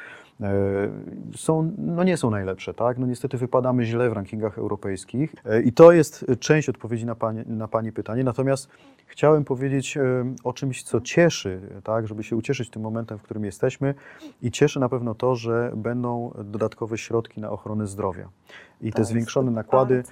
[1.35, 2.97] są, no nie są najlepsze, tak?
[2.97, 7.43] No niestety wypadamy źle w rankingach europejskich E, i to jest część odpowiedzi na Pani,
[7.45, 8.23] na pani pytanie.
[8.23, 8.69] Natomiast
[9.05, 10.01] chciałem powiedzieć e,
[10.43, 12.07] o czymś, co cieszy, tak?
[12.07, 13.93] Żeby się ucieszyć tym momentem, w którym jesteśmy
[14.41, 18.29] i cieszy na pewno to, że będą dodatkowe środki na ochronę zdrowia.
[18.81, 20.03] I To te zwiększone nakłady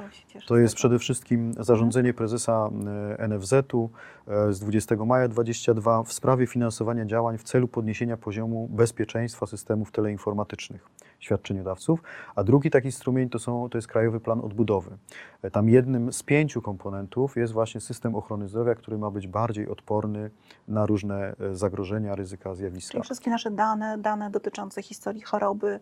[0.48, 2.70] to jest przede wszystkim zarządzenie prezesa
[3.18, 3.90] e, NFZ-u
[4.28, 9.92] e, z 20 maja 22 w sprawie finansowania działań w celu podniesienia poziomu bezpieczeństwa systemów
[9.92, 10.90] teleinformatycznych
[11.20, 12.04] świadczeniodawców,
[12.36, 14.98] a drugi taki strumień to, są, to jest Krajowy Plan Odbudowy.
[15.42, 19.68] E, Tam jednym z pięciu komponentów jest właśnie system ochrony zdrowia, który ma być bardziej
[19.70, 20.32] odporny
[20.68, 22.92] na różne e, zagrożenia, ryzyka, zjawiska.
[22.92, 25.80] Czyli wszystkie nasze dane, dane dotyczące historii choroby,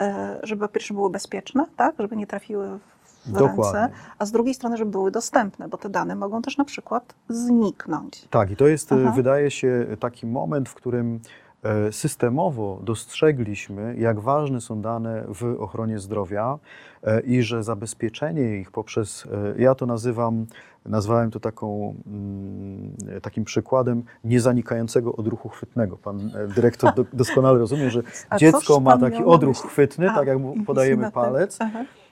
[0.00, 1.94] e, żeby po pierwsze były bezpieczne, tak?
[1.98, 2.78] żeby nie trafiły
[3.26, 3.80] w Dokładnie.
[3.80, 7.14] ręce, a z drugiej strony, żeby były dostępne, bo te dane mogą też na przykład
[7.28, 8.28] zniknąć.
[8.30, 9.12] Tak, i to jest, Aha.
[9.16, 11.20] wydaje się, taki moment, w którym
[11.90, 16.58] systemowo dostrzegliśmy, jak ważne są dane w ochronie zdrowia
[17.02, 20.46] e, i że zabezpieczenie ich poprzez, e, ja to nazywam,
[20.86, 25.96] nazwałem to taką, mm, takim przykładem niezanikającego odruchu chwytnego.
[25.96, 28.02] Pan e, dyrektor do, doskonale rozumie, że
[28.38, 31.58] dziecko ma taki odruch chwytny, tak jak mu podajemy palec.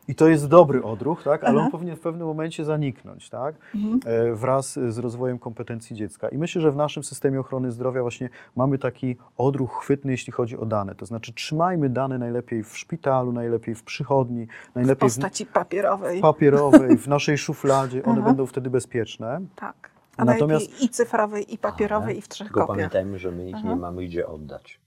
[0.08, 1.44] I to jest dobry odruch, tak?
[1.44, 1.68] ale on Aha.
[1.72, 3.28] powinien w pewnym momencie zaniknąć.
[3.30, 3.54] Tak?
[3.74, 4.00] Mhm.
[4.30, 6.28] e, wraz z rozwojem kompetencji dziecka.
[6.28, 10.56] I myślę, że w naszym systemie ochrony zdrowia właśnie mamy taki odruch chwytny, jeśli chodzi
[10.58, 10.94] o dane.
[10.94, 16.18] To znaczy trzymajmy dane najlepiej w szpitalu, najlepiej w przychodni, W najlepiej w, postaci papierowej.
[16.18, 18.02] w papierowej, w naszej szufladzie.
[18.04, 18.28] One Aha.
[18.28, 19.40] będą wtedy bezpieczne.
[19.56, 19.90] tak.
[20.16, 22.76] A Natomiast- najlepiej i cyfrowej, i papierowej, Ale i w trzech Tylko kopiach.
[22.76, 23.68] pamiętajmy, że my ich Aha.
[23.68, 24.80] nie mamy gdzie oddać.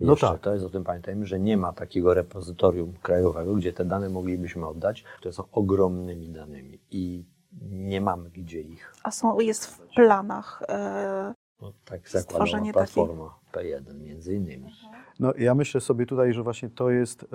[0.00, 0.40] No Jeszcze tak.
[0.40, 4.66] To jest o tym pamiętajmy, że nie ma takiego repozytorium krajowego, gdzie te dane moglibyśmy
[4.66, 7.24] oddać, które są ogromnymi danymi i
[7.62, 8.94] nie mamy gdzie ich.
[9.02, 10.62] A są, jest w planach.
[10.68, 14.72] E, No, tak zakładała platforma P1 między innymi.
[15.20, 17.26] No, ja myślę sobie tutaj, że właśnie to jest, e,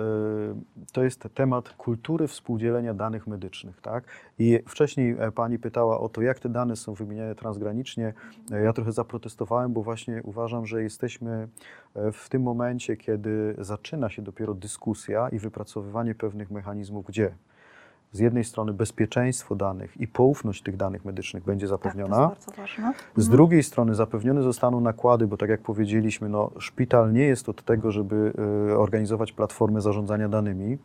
[0.92, 3.80] to jest temat kultury współdzielenia danych medycznych.
[3.80, 4.04] Tak?
[4.38, 8.14] I wcześniej e, Pani pytała o to, jak te dane są wymieniane transgranicznie.
[8.52, 11.48] E, Ja trochę zaprotestowałem, bo właśnie uważam, że jesteśmy
[12.12, 17.34] w tym momencie, kiedy zaczyna się dopiero dyskusja i wypracowywanie pewnych mechanizmów, gdzie
[18.14, 22.16] z jednej strony bezpieczeństwo danych i poufność tych danych medycznych będzie tak, to zapewniona.
[22.34, 22.92] jest bardzo ważne.
[23.16, 23.36] Z Mhm.
[23.36, 27.92] drugiej strony zapewnione zostaną nakłady, bo tak jak powiedzieliśmy, no, szpital nie jest od tego,
[27.92, 28.32] żeby
[28.70, 30.78] e, organizować platformę zarządzania danymi.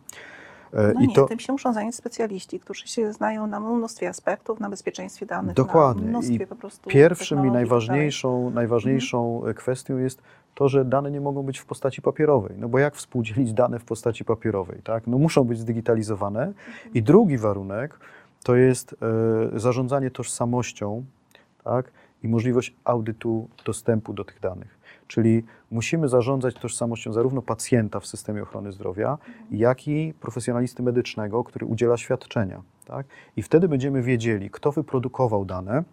[0.73, 4.09] E, No I nie, to tym się muszą zająć specjaliści, którzy się znają na mnóstwie
[4.09, 6.03] aspektów, na bezpieczeństwie danych, Dokładnie.
[6.03, 10.21] na mnóstwie I po prostu pierwszym i tak najważniejszą, najważniejszą e, kwestią jest
[10.55, 12.55] to, że dane nie mogą być w postaci papierowej.
[12.57, 14.81] No bo jak współdzielić dane w postaci papierowej?
[14.83, 15.07] Tak?
[15.07, 16.53] No muszą być zdigitalizowane.
[16.93, 17.99] I drugi warunek
[18.43, 18.95] to jest
[19.55, 21.05] e, zarządzanie tożsamością
[21.63, 21.91] tak,
[22.23, 24.79] i możliwość audytu dostępu do tych danych.
[25.07, 29.17] Czyli musimy zarządzać tożsamością zarówno pacjenta w systemie ochrony zdrowia,
[29.51, 32.61] jak i profesjonalisty medycznego, który udziela świadczenia.
[32.85, 33.05] Tak?
[33.37, 35.83] I wtedy będziemy wiedzieli, kto wyprodukował dane,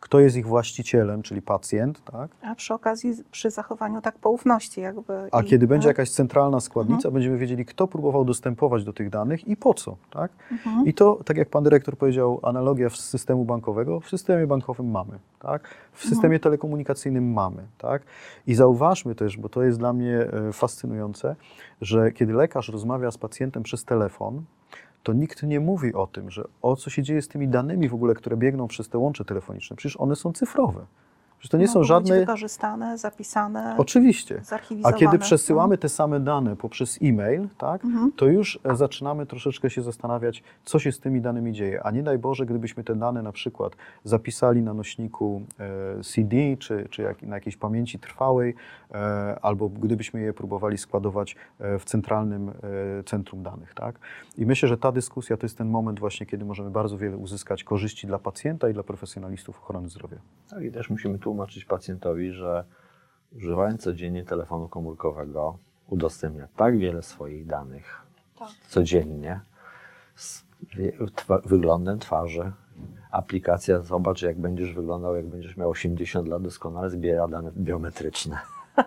[0.00, 2.30] kto jest ich właścicielem, czyli pacjent, tak?
[2.42, 5.28] A przy okazji przy zachowaniu tak poufności jakby.
[5.32, 5.98] A i- kiedy będzie tak?
[5.98, 7.14] jakaś centralna składnica, Mhm.
[7.14, 10.30] będziemy wiedzieli, kto próbował dostępować do tych danych i po co, tak?
[10.52, 10.86] Mhm.
[10.86, 15.18] I to, tak jak pan dyrektor powiedział, analogia z systemu bankowego, w systemie bankowym mamy,
[15.38, 15.68] tak?
[15.92, 18.02] W systemie telekomunikacyjnym mamy, tak?
[18.46, 20.18] I zauważmy też, bo to jest dla mnie
[20.48, 21.36] e, fascynujące,
[21.80, 24.42] że kiedy lekarz rozmawia z pacjentem przez telefon,
[25.06, 27.94] to nikt nie mówi o tym, że o co się dzieje z tymi danymi w
[27.94, 29.76] ogóle, które biegną przez te łącze telefoniczne.
[29.76, 30.86] Przecież one są cyfrowe.
[31.38, 32.20] Przecież to nie są Mogą być żadne...
[32.20, 34.40] wykorzystane, zapisane, Oczywiście.
[34.82, 38.12] A kiedy przesyłamy te same dane poprzez e-mail, tak, Mhm.
[38.12, 41.82] to już e, zaczynamy troszeczkę się zastanawiać, co się z tymi danymi dzieje.
[41.82, 43.72] A nie daj Boże, gdybyśmy te dane na przykład
[44.04, 45.42] zapisali na nośniku
[45.98, 48.54] e, CD, czy, czy jak, na jakiejś pamięci trwałej,
[48.94, 52.52] e, albo gdybyśmy je próbowali składować e, w centralnym e,
[53.04, 53.74] centrum danych.
[53.74, 53.98] Tak?
[54.38, 57.64] I myślę, że ta dyskusja to jest ten moment właśnie, kiedy możemy bardzo wiele uzyskać
[57.64, 60.16] korzyści dla pacjenta i dla profesjonalistów ochrony zdrowia.
[60.50, 62.64] Tak, i też musimy tłumaczyć pacjentowi, że
[63.36, 65.58] używając codziennie telefonu komórkowego
[65.88, 68.02] udostępnia tak wiele swoich danych
[68.38, 68.48] Tak.
[68.68, 69.40] codziennie
[70.14, 70.44] z
[71.14, 72.52] twa- wyglądem twarzy.
[73.10, 78.38] Aplikacja, zobacz jak będziesz wyglądał, jak będziesz miał 80 lat, doskonale zbiera dane biometryczne.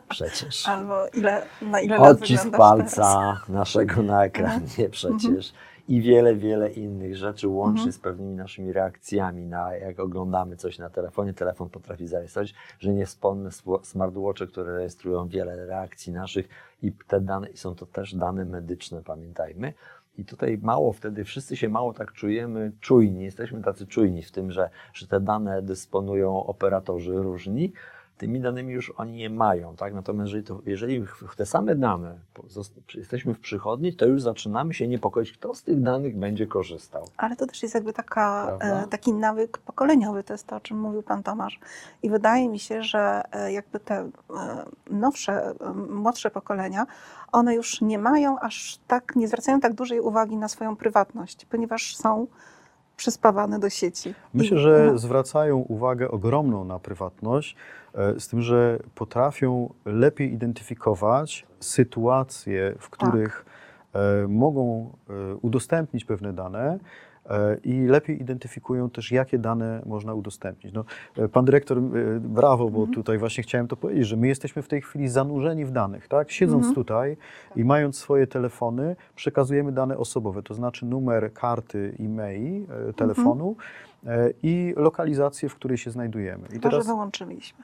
[0.09, 0.67] Przecież.
[0.67, 3.49] Albo ile, na ile Odcisk palca Teraz.
[3.49, 5.53] naszego na ekranie przecież.
[5.87, 7.91] I wiele, wiele innych rzeczy łącznie Mhm.
[7.91, 11.33] z pewnymi naszymi reakcjami na jak oglądamy coś na telefonie.
[11.33, 13.49] Telefon potrafi zarejestrować, że nie wspomnę
[13.83, 16.47] smartwatche, które rejestrują wiele reakcji naszych
[16.81, 19.73] i te dane, i są to też dane medyczne, pamiętajmy.
[20.17, 24.51] I tutaj mało wtedy, wszyscy się mało tak czujemy czujni, jesteśmy tacy czujni w tym,
[24.51, 27.73] że, że te dane dysponują operatorzy różni,
[28.19, 29.93] tymi danymi już oni nie mają, tak?
[29.93, 32.19] Natomiast jeżeli, to, jeżeli w- te same dane
[32.95, 37.05] jesteśmy w przychodni, to już zaczynamy się niepokoić, kto z tych danych będzie korzystał.
[37.17, 40.79] Ale to też jest jakby taka, e, taki nawyk pokoleniowy, to jest to, o czym
[40.79, 41.59] mówił Pan Tomasz.
[42.03, 44.09] I wydaje mi się, że e, jakby te e,
[44.89, 45.53] nowsze,
[45.89, 46.85] młodsze pokolenia,
[47.31, 51.95] one już nie mają aż tak, nie zwracają tak dużej uwagi na swoją prywatność, ponieważ
[51.95, 52.27] są
[52.97, 54.13] przyspawane do sieci.
[54.33, 57.55] Myślę, że no, zwracają uwagę ogromną na prywatność,
[58.17, 63.45] z tym, że potrafią lepiej identyfikować sytuacje, w których
[63.93, 66.79] e, mogą e, udostępnić pewne dane
[67.29, 70.73] e, i lepiej identyfikują też, jakie dane można udostępnić.
[70.73, 70.83] No,
[71.17, 71.81] e, pan dyrektor, e,
[72.19, 75.71] brawo, bo tutaj właśnie chciałem to powiedzieć, że my jesteśmy w tej chwili zanurzeni w
[75.71, 76.31] danych, tak?
[76.31, 76.75] Siedząc Mhm.
[76.75, 77.17] tutaj
[77.55, 83.55] i mając swoje telefony, przekazujemy dane osobowe, to znaczy numer karty e-mail, e, telefonu
[84.05, 86.47] e, i lokalizację, w której się znajdujemy.
[86.47, 87.63] I chyba, teraz że wyłączyliśmy.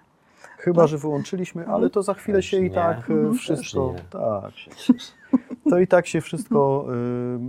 [0.58, 2.70] Chyba, że wyłączyliśmy, ale to za chwilę się i nie.
[2.70, 3.34] tak e, Mhm.
[3.34, 4.52] wszystko, tak,
[5.70, 6.86] to i tak się wszystko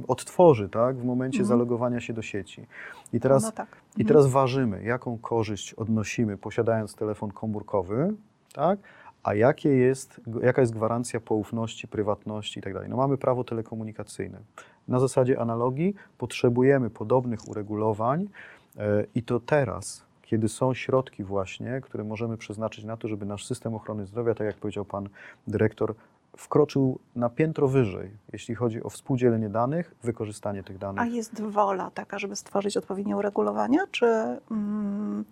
[0.05, 1.49] y, odtworzy, tak, w momencie Mhm.
[1.49, 2.67] zalogowania się do sieci.
[3.13, 3.69] I teraz, no tak.
[3.97, 8.15] I teraz ważymy, jaką korzyść odnosimy posiadając telefon komórkowy,
[8.53, 8.79] tak?
[9.23, 12.87] a jakie jest, jaka jest gwarancja poufności, prywatności itd.
[12.89, 14.39] No mamy prawo telekomunikacyjne.
[14.89, 18.29] Na zasadzie analogii potrzebujemy podobnych uregulowań
[18.79, 23.47] e, i to teraz, kiedy są środki właśnie, które możemy przeznaczyć na to, żeby nasz
[23.47, 25.09] system ochrony zdrowia, tak jak powiedział pan
[25.47, 25.95] dyrektor,
[26.37, 31.03] wkroczył na piętro wyżej, jeśli chodzi o współdzielenie danych, wykorzystanie tych danych.
[31.03, 34.07] A jest wola taka, żeby stworzyć odpowiednie uregulowania, czy
[34.51, 35.25] mm,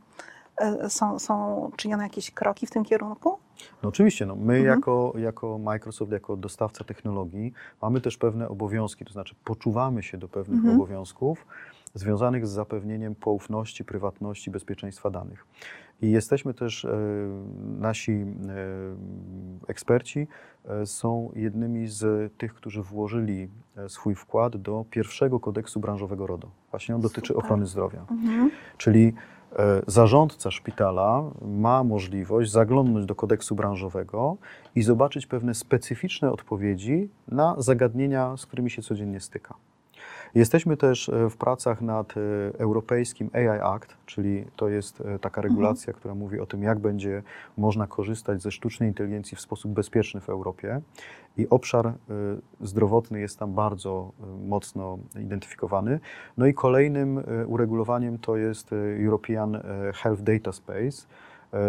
[0.56, 3.38] e, są, są czynione jakieś kroki w tym kierunku?
[3.82, 4.64] No oczywiście, no, my Mhm.
[4.64, 10.28] jako, jako Microsoft, jako dostawca technologii mamy też pewne obowiązki, to znaczy poczuwamy się do
[10.28, 10.74] pewnych Mhm.
[10.74, 11.46] obowiązków
[11.94, 15.46] związanych z zapewnieniem poufności, prywatności, bezpieczeństwa danych.
[16.02, 16.98] I jesteśmy też, e,
[17.78, 18.26] nasi e,
[19.68, 20.26] eksperci
[20.64, 23.48] e, są jednymi z tych, którzy włożyli
[23.88, 26.50] swój wkład do pierwszego kodeksu branżowego RODO.
[26.70, 27.44] Właśnie on dotyczy Super.
[27.44, 28.06] ochrony zdrowia.
[28.10, 28.50] Mhm.
[28.78, 29.14] Czyli
[29.86, 34.36] zarządca szpitala ma możliwość zaglądnąć do kodeksu branżowego
[34.74, 39.54] i zobaczyć pewne specyficzne odpowiedzi na zagadnienia, z którymi się codziennie styka.
[40.34, 42.20] Jesteśmy też e, w pracach nad e,
[42.58, 47.22] europejskim AI Act, czyli to jest e, taka regulacja, która mówi o tym, jak będzie
[47.56, 50.80] można korzystać ze sztucznej inteligencji w sposób bezpieczny w Europie.
[51.36, 51.92] I obszar
[52.60, 54.12] zdrowotny jest tam bardzo
[54.46, 56.00] mocno identyfikowany.
[56.36, 58.70] No i kolejnym uregulowaniem to jest
[59.04, 59.62] European
[59.94, 61.06] Health Data Space,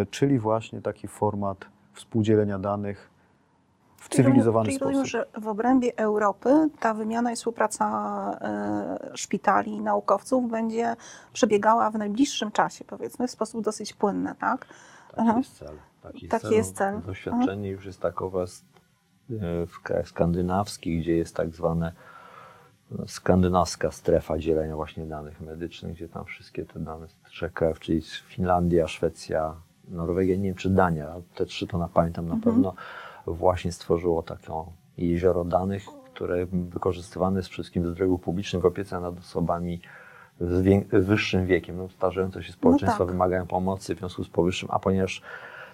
[0.10, 3.15] czyli właśnie taki format współdzielenia danych
[4.06, 5.30] w cywilizowany czyli rozumiem, sposób.
[5.36, 7.88] że w obrębie Europy ta wymiana i współpraca
[8.42, 10.96] e, szpitali i naukowców będzie
[11.34, 14.66] przebiegała w najbliższym czasie, powiedzmy, w sposób dosyć płynny, tak?
[15.10, 15.38] Taki Aha.
[15.38, 15.78] jest cel.
[16.02, 17.02] Taki, Taki jest cel.
[17.02, 18.46] Doświadczenie już jest takowe
[19.68, 21.94] w krajach skandynawskich, gdzie jest tak zwane
[22.92, 27.80] no, skandynawska strefa dzielenia właśnie danych medycznych, gdzie tam wszystkie te dane z trzech krajów,
[27.80, 29.56] czyli Finlandia, Szwecja,
[29.88, 32.74] Norwegia, nie wiem czy Dania, te trzy to na pamiętam na pewno,
[33.34, 39.20] właśnie stworzyło taką jezioro danych, które wykorzystywane jest wszystkim w zdrowiu publicznym, w opiece nad
[39.20, 39.82] osobami
[40.40, 41.78] z wyższym wiekiem.
[41.78, 43.08] No, starzejące się społeczeństwa tak.
[43.08, 45.22] wymagają pomocy w związku z powyższym, a ponieważ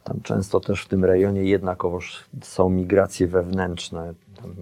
[0.04, 4.56] tam często też w tym rejonie jednakowoż są migracje wewnętrzne, tam,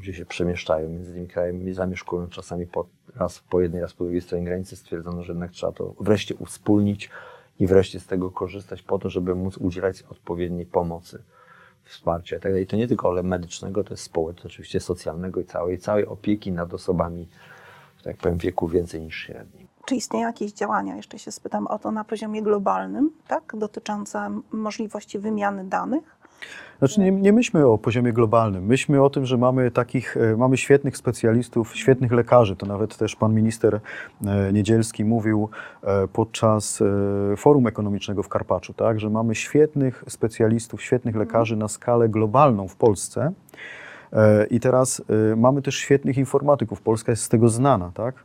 [0.00, 2.86] gdzie się przemieszczają między tymi krajami, zamieszkują czasami po,
[3.16, 7.10] raz po jednej, raz po drugiej stronie granicy, stwierdzono, że jednak trzeba to wreszcie uwspólnić
[7.60, 11.22] i wreszcie z tego korzystać po to, żeby móc udzielać odpowiedniej pomocy,
[11.84, 12.60] wsparcia itd.
[12.60, 16.52] I to nie tylko ale medycznego, to jest społecznego, oczywiście socjalnego i całej, całej opieki
[16.52, 17.28] nad osobami,
[17.98, 19.66] że tak powiem, wieku więcej niż średnim.
[19.86, 25.18] Czy istnieją jakieś działania, jeszcze się spytam o to, na poziomie globalnym, tak, dotyczące możliwości
[25.18, 26.16] wymiany danych?
[26.82, 28.64] Znaczy nie, nie myślmy o poziomie globalnym.
[28.64, 32.56] Myślmy o tym, że mamy takich, e, mamy świetnych specjalistów, świetnych lekarzy.
[32.56, 33.80] To nawet też pan minister
[34.26, 35.48] e, Niedzielski mówił
[35.82, 36.82] e, podczas
[37.36, 42.76] forum ekonomicznego w Karpaczu, tak, że mamy świetnych specjalistów, świetnych lekarzy na skalę globalną w
[42.76, 43.32] Polsce.
[44.50, 45.02] I teraz
[45.36, 46.80] mamy też świetnych informatyków.
[46.80, 48.24] Polska jest z tego znana, tak?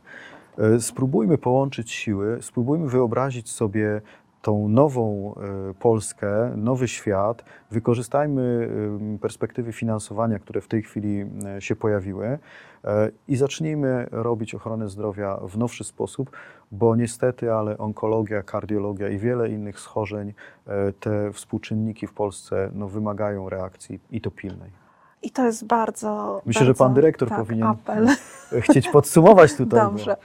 [0.80, 4.00] Spróbujmy połączyć siły, spróbujmy wyobrazić sobie
[4.42, 11.24] tą nową e, Polskę, nowy świat, wykorzystajmy em, perspektywy finansowania, które w tej chwili
[11.56, 12.38] e, się pojawiły
[12.84, 16.30] e, i zacznijmy robić ochronę zdrowia w nowszy sposób,
[16.72, 20.32] bo niestety, ale onkologia, kardiologia i wiele innych schorzeń,
[20.66, 24.87] e, te współczynniki w Polsce no, wymagają reakcji i to pilnej.
[25.22, 26.42] I to jest bardzo.
[26.46, 28.08] Myślę, że bardzo, pan dyrektor tak, powinien Apel.
[28.70, 29.80] Chcieć podsumować tutaj.
[29.80, 30.16] bo- Dobrze.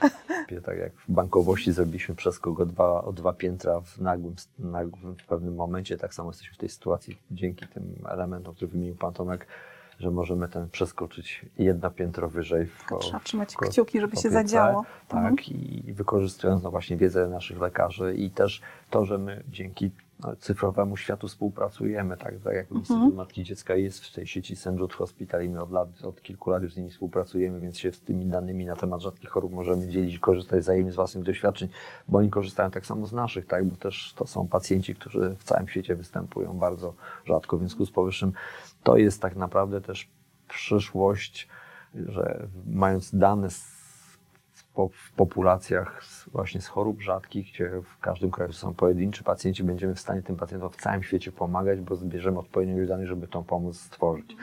[0.64, 5.26] Tak jak w bankowości zrobiliśmy przeskok o dwa, o dwa piętra w nagłym, nagłym w
[5.26, 9.46] pewnym momencie, tak samo jesteśmy w tej sytuacji dzięki tym elementom, które wymienił Pan Tomek,
[9.98, 12.66] że możemy ten przeskoczyć jedno piętro wyżej.
[12.66, 14.84] W, Tylko trzeba trzymać w- kciuki, żeby się zadziało.
[15.08, 15.36] Tak, Mhm.
[15.48, 19.90] i wykorzystując no właśnie wiedzę naszych lekarzy i też to, że my dzięki
[20.38, 24.54] cyfrowemu światu współpracujemy, tak, tak jak Instytut Matki i Dziecka jest w tej sieci.
[24.78, 27.92] Jude Hospital i my od, lat, od kilku lat już z nimi współpracujemy, więc się
[27.92, 31.68] z tymi danymi na temat rzadkich chorób możemy dzielić, korzystać wzajemnie z własnych doświadczeń,
[32.08, 35.44] bo oni korzystają tak samo z naszych, tak, bo też to są pacjenci, którzy w
[35.44, 36.94] całym świecie występują bardzo
[37.24, 38.32] rzadko, w związku z powyższym
[38.82, 40.08] to jest tak naprawdę też
[40.48, 41.48] przyszłość,
[41.94, 43.73] że mając dane z
[44.74, 49.64] po- w populacjach z, właśnie z chorób rzadkich, gdzie w każdym kraju są pojedynczy pacjenci,
[49.64, 53.26] będziemy w stanie tym pacjentom w całym świecie pomagać, bo zbierzemy odpowiednią ilość danych, żeby
[53.28, 54.36] tą pomoc stworzyć.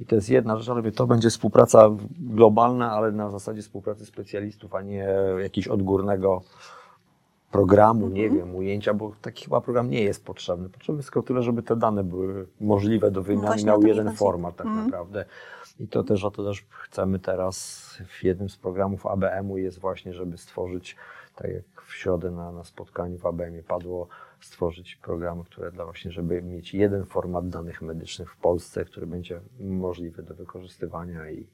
[0.00, 4.74] I to jest jedna rzecz, ale to będzie współpraca globalna, ale na zasadzie współpracy specjalistów,
[4.74, 5.08] a nie
[5.42, 6.42] jakiegoś odgórnego
[7.50, 10.68] programu, nie wiem, ujęcia, bo taki chyba program nie jest potrzebny.
[10.68, 13.84] Potrzebny jest tylko tyle, żeby te dane były możliwe do wymiany, właśnie o miały to
[13.84, 14.84] mi jeden format tak Mhm.
[14.86, 15.24] naprawdę.
[15.78, 20.14] I to też o to też chcemy teraz w jednym z programów ABM-u jest właśnie,
[20.14, 20.96] żeby stworzyć,
[21.34, 24.08] tak jak w środę na, na spotkaniu w ABM-ie padło,
[24.40, 29.40] stworzyć programy, które dla właśnie, żeby mieć jeden format danych medycznych w Polsce, który będzie
[29.60, 31.46] możliwy do wykorzystywania i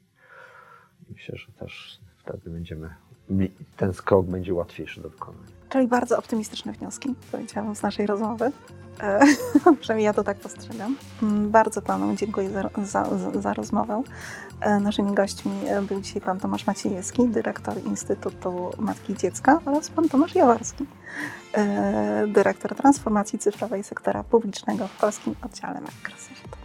[1.09, 2.89] myślę, że też wtedy będziemy,
[3.77, 5.45] ten krok będzie łatwiejszy do wykonania.
[5.69, 8.51] Czyli bardzo optymistyczne wnioski, powiedziałabym, z naszej rozmowy.
[9.01, 9.19] E,
[9.81, 10.95] Przynajmniej ja to tak postrzegam.
[11.23, 14.03] Mm, Bardzo Panu dziękuję za, za, za- za rozmowę.
[14.61, 19.89] E, Naszymi gośćmi e, był dzisiaj Pan Tomasz Maciejewski, dyrektor Instytutu Matki i Dziecka oraz
[19.89, 20.85] Pan Tomasz Jaworski,
[21.53, 26.64] e, dyrektor transformacji cyfrowej sektora publicznego w Polskim Oddziale Microsoft.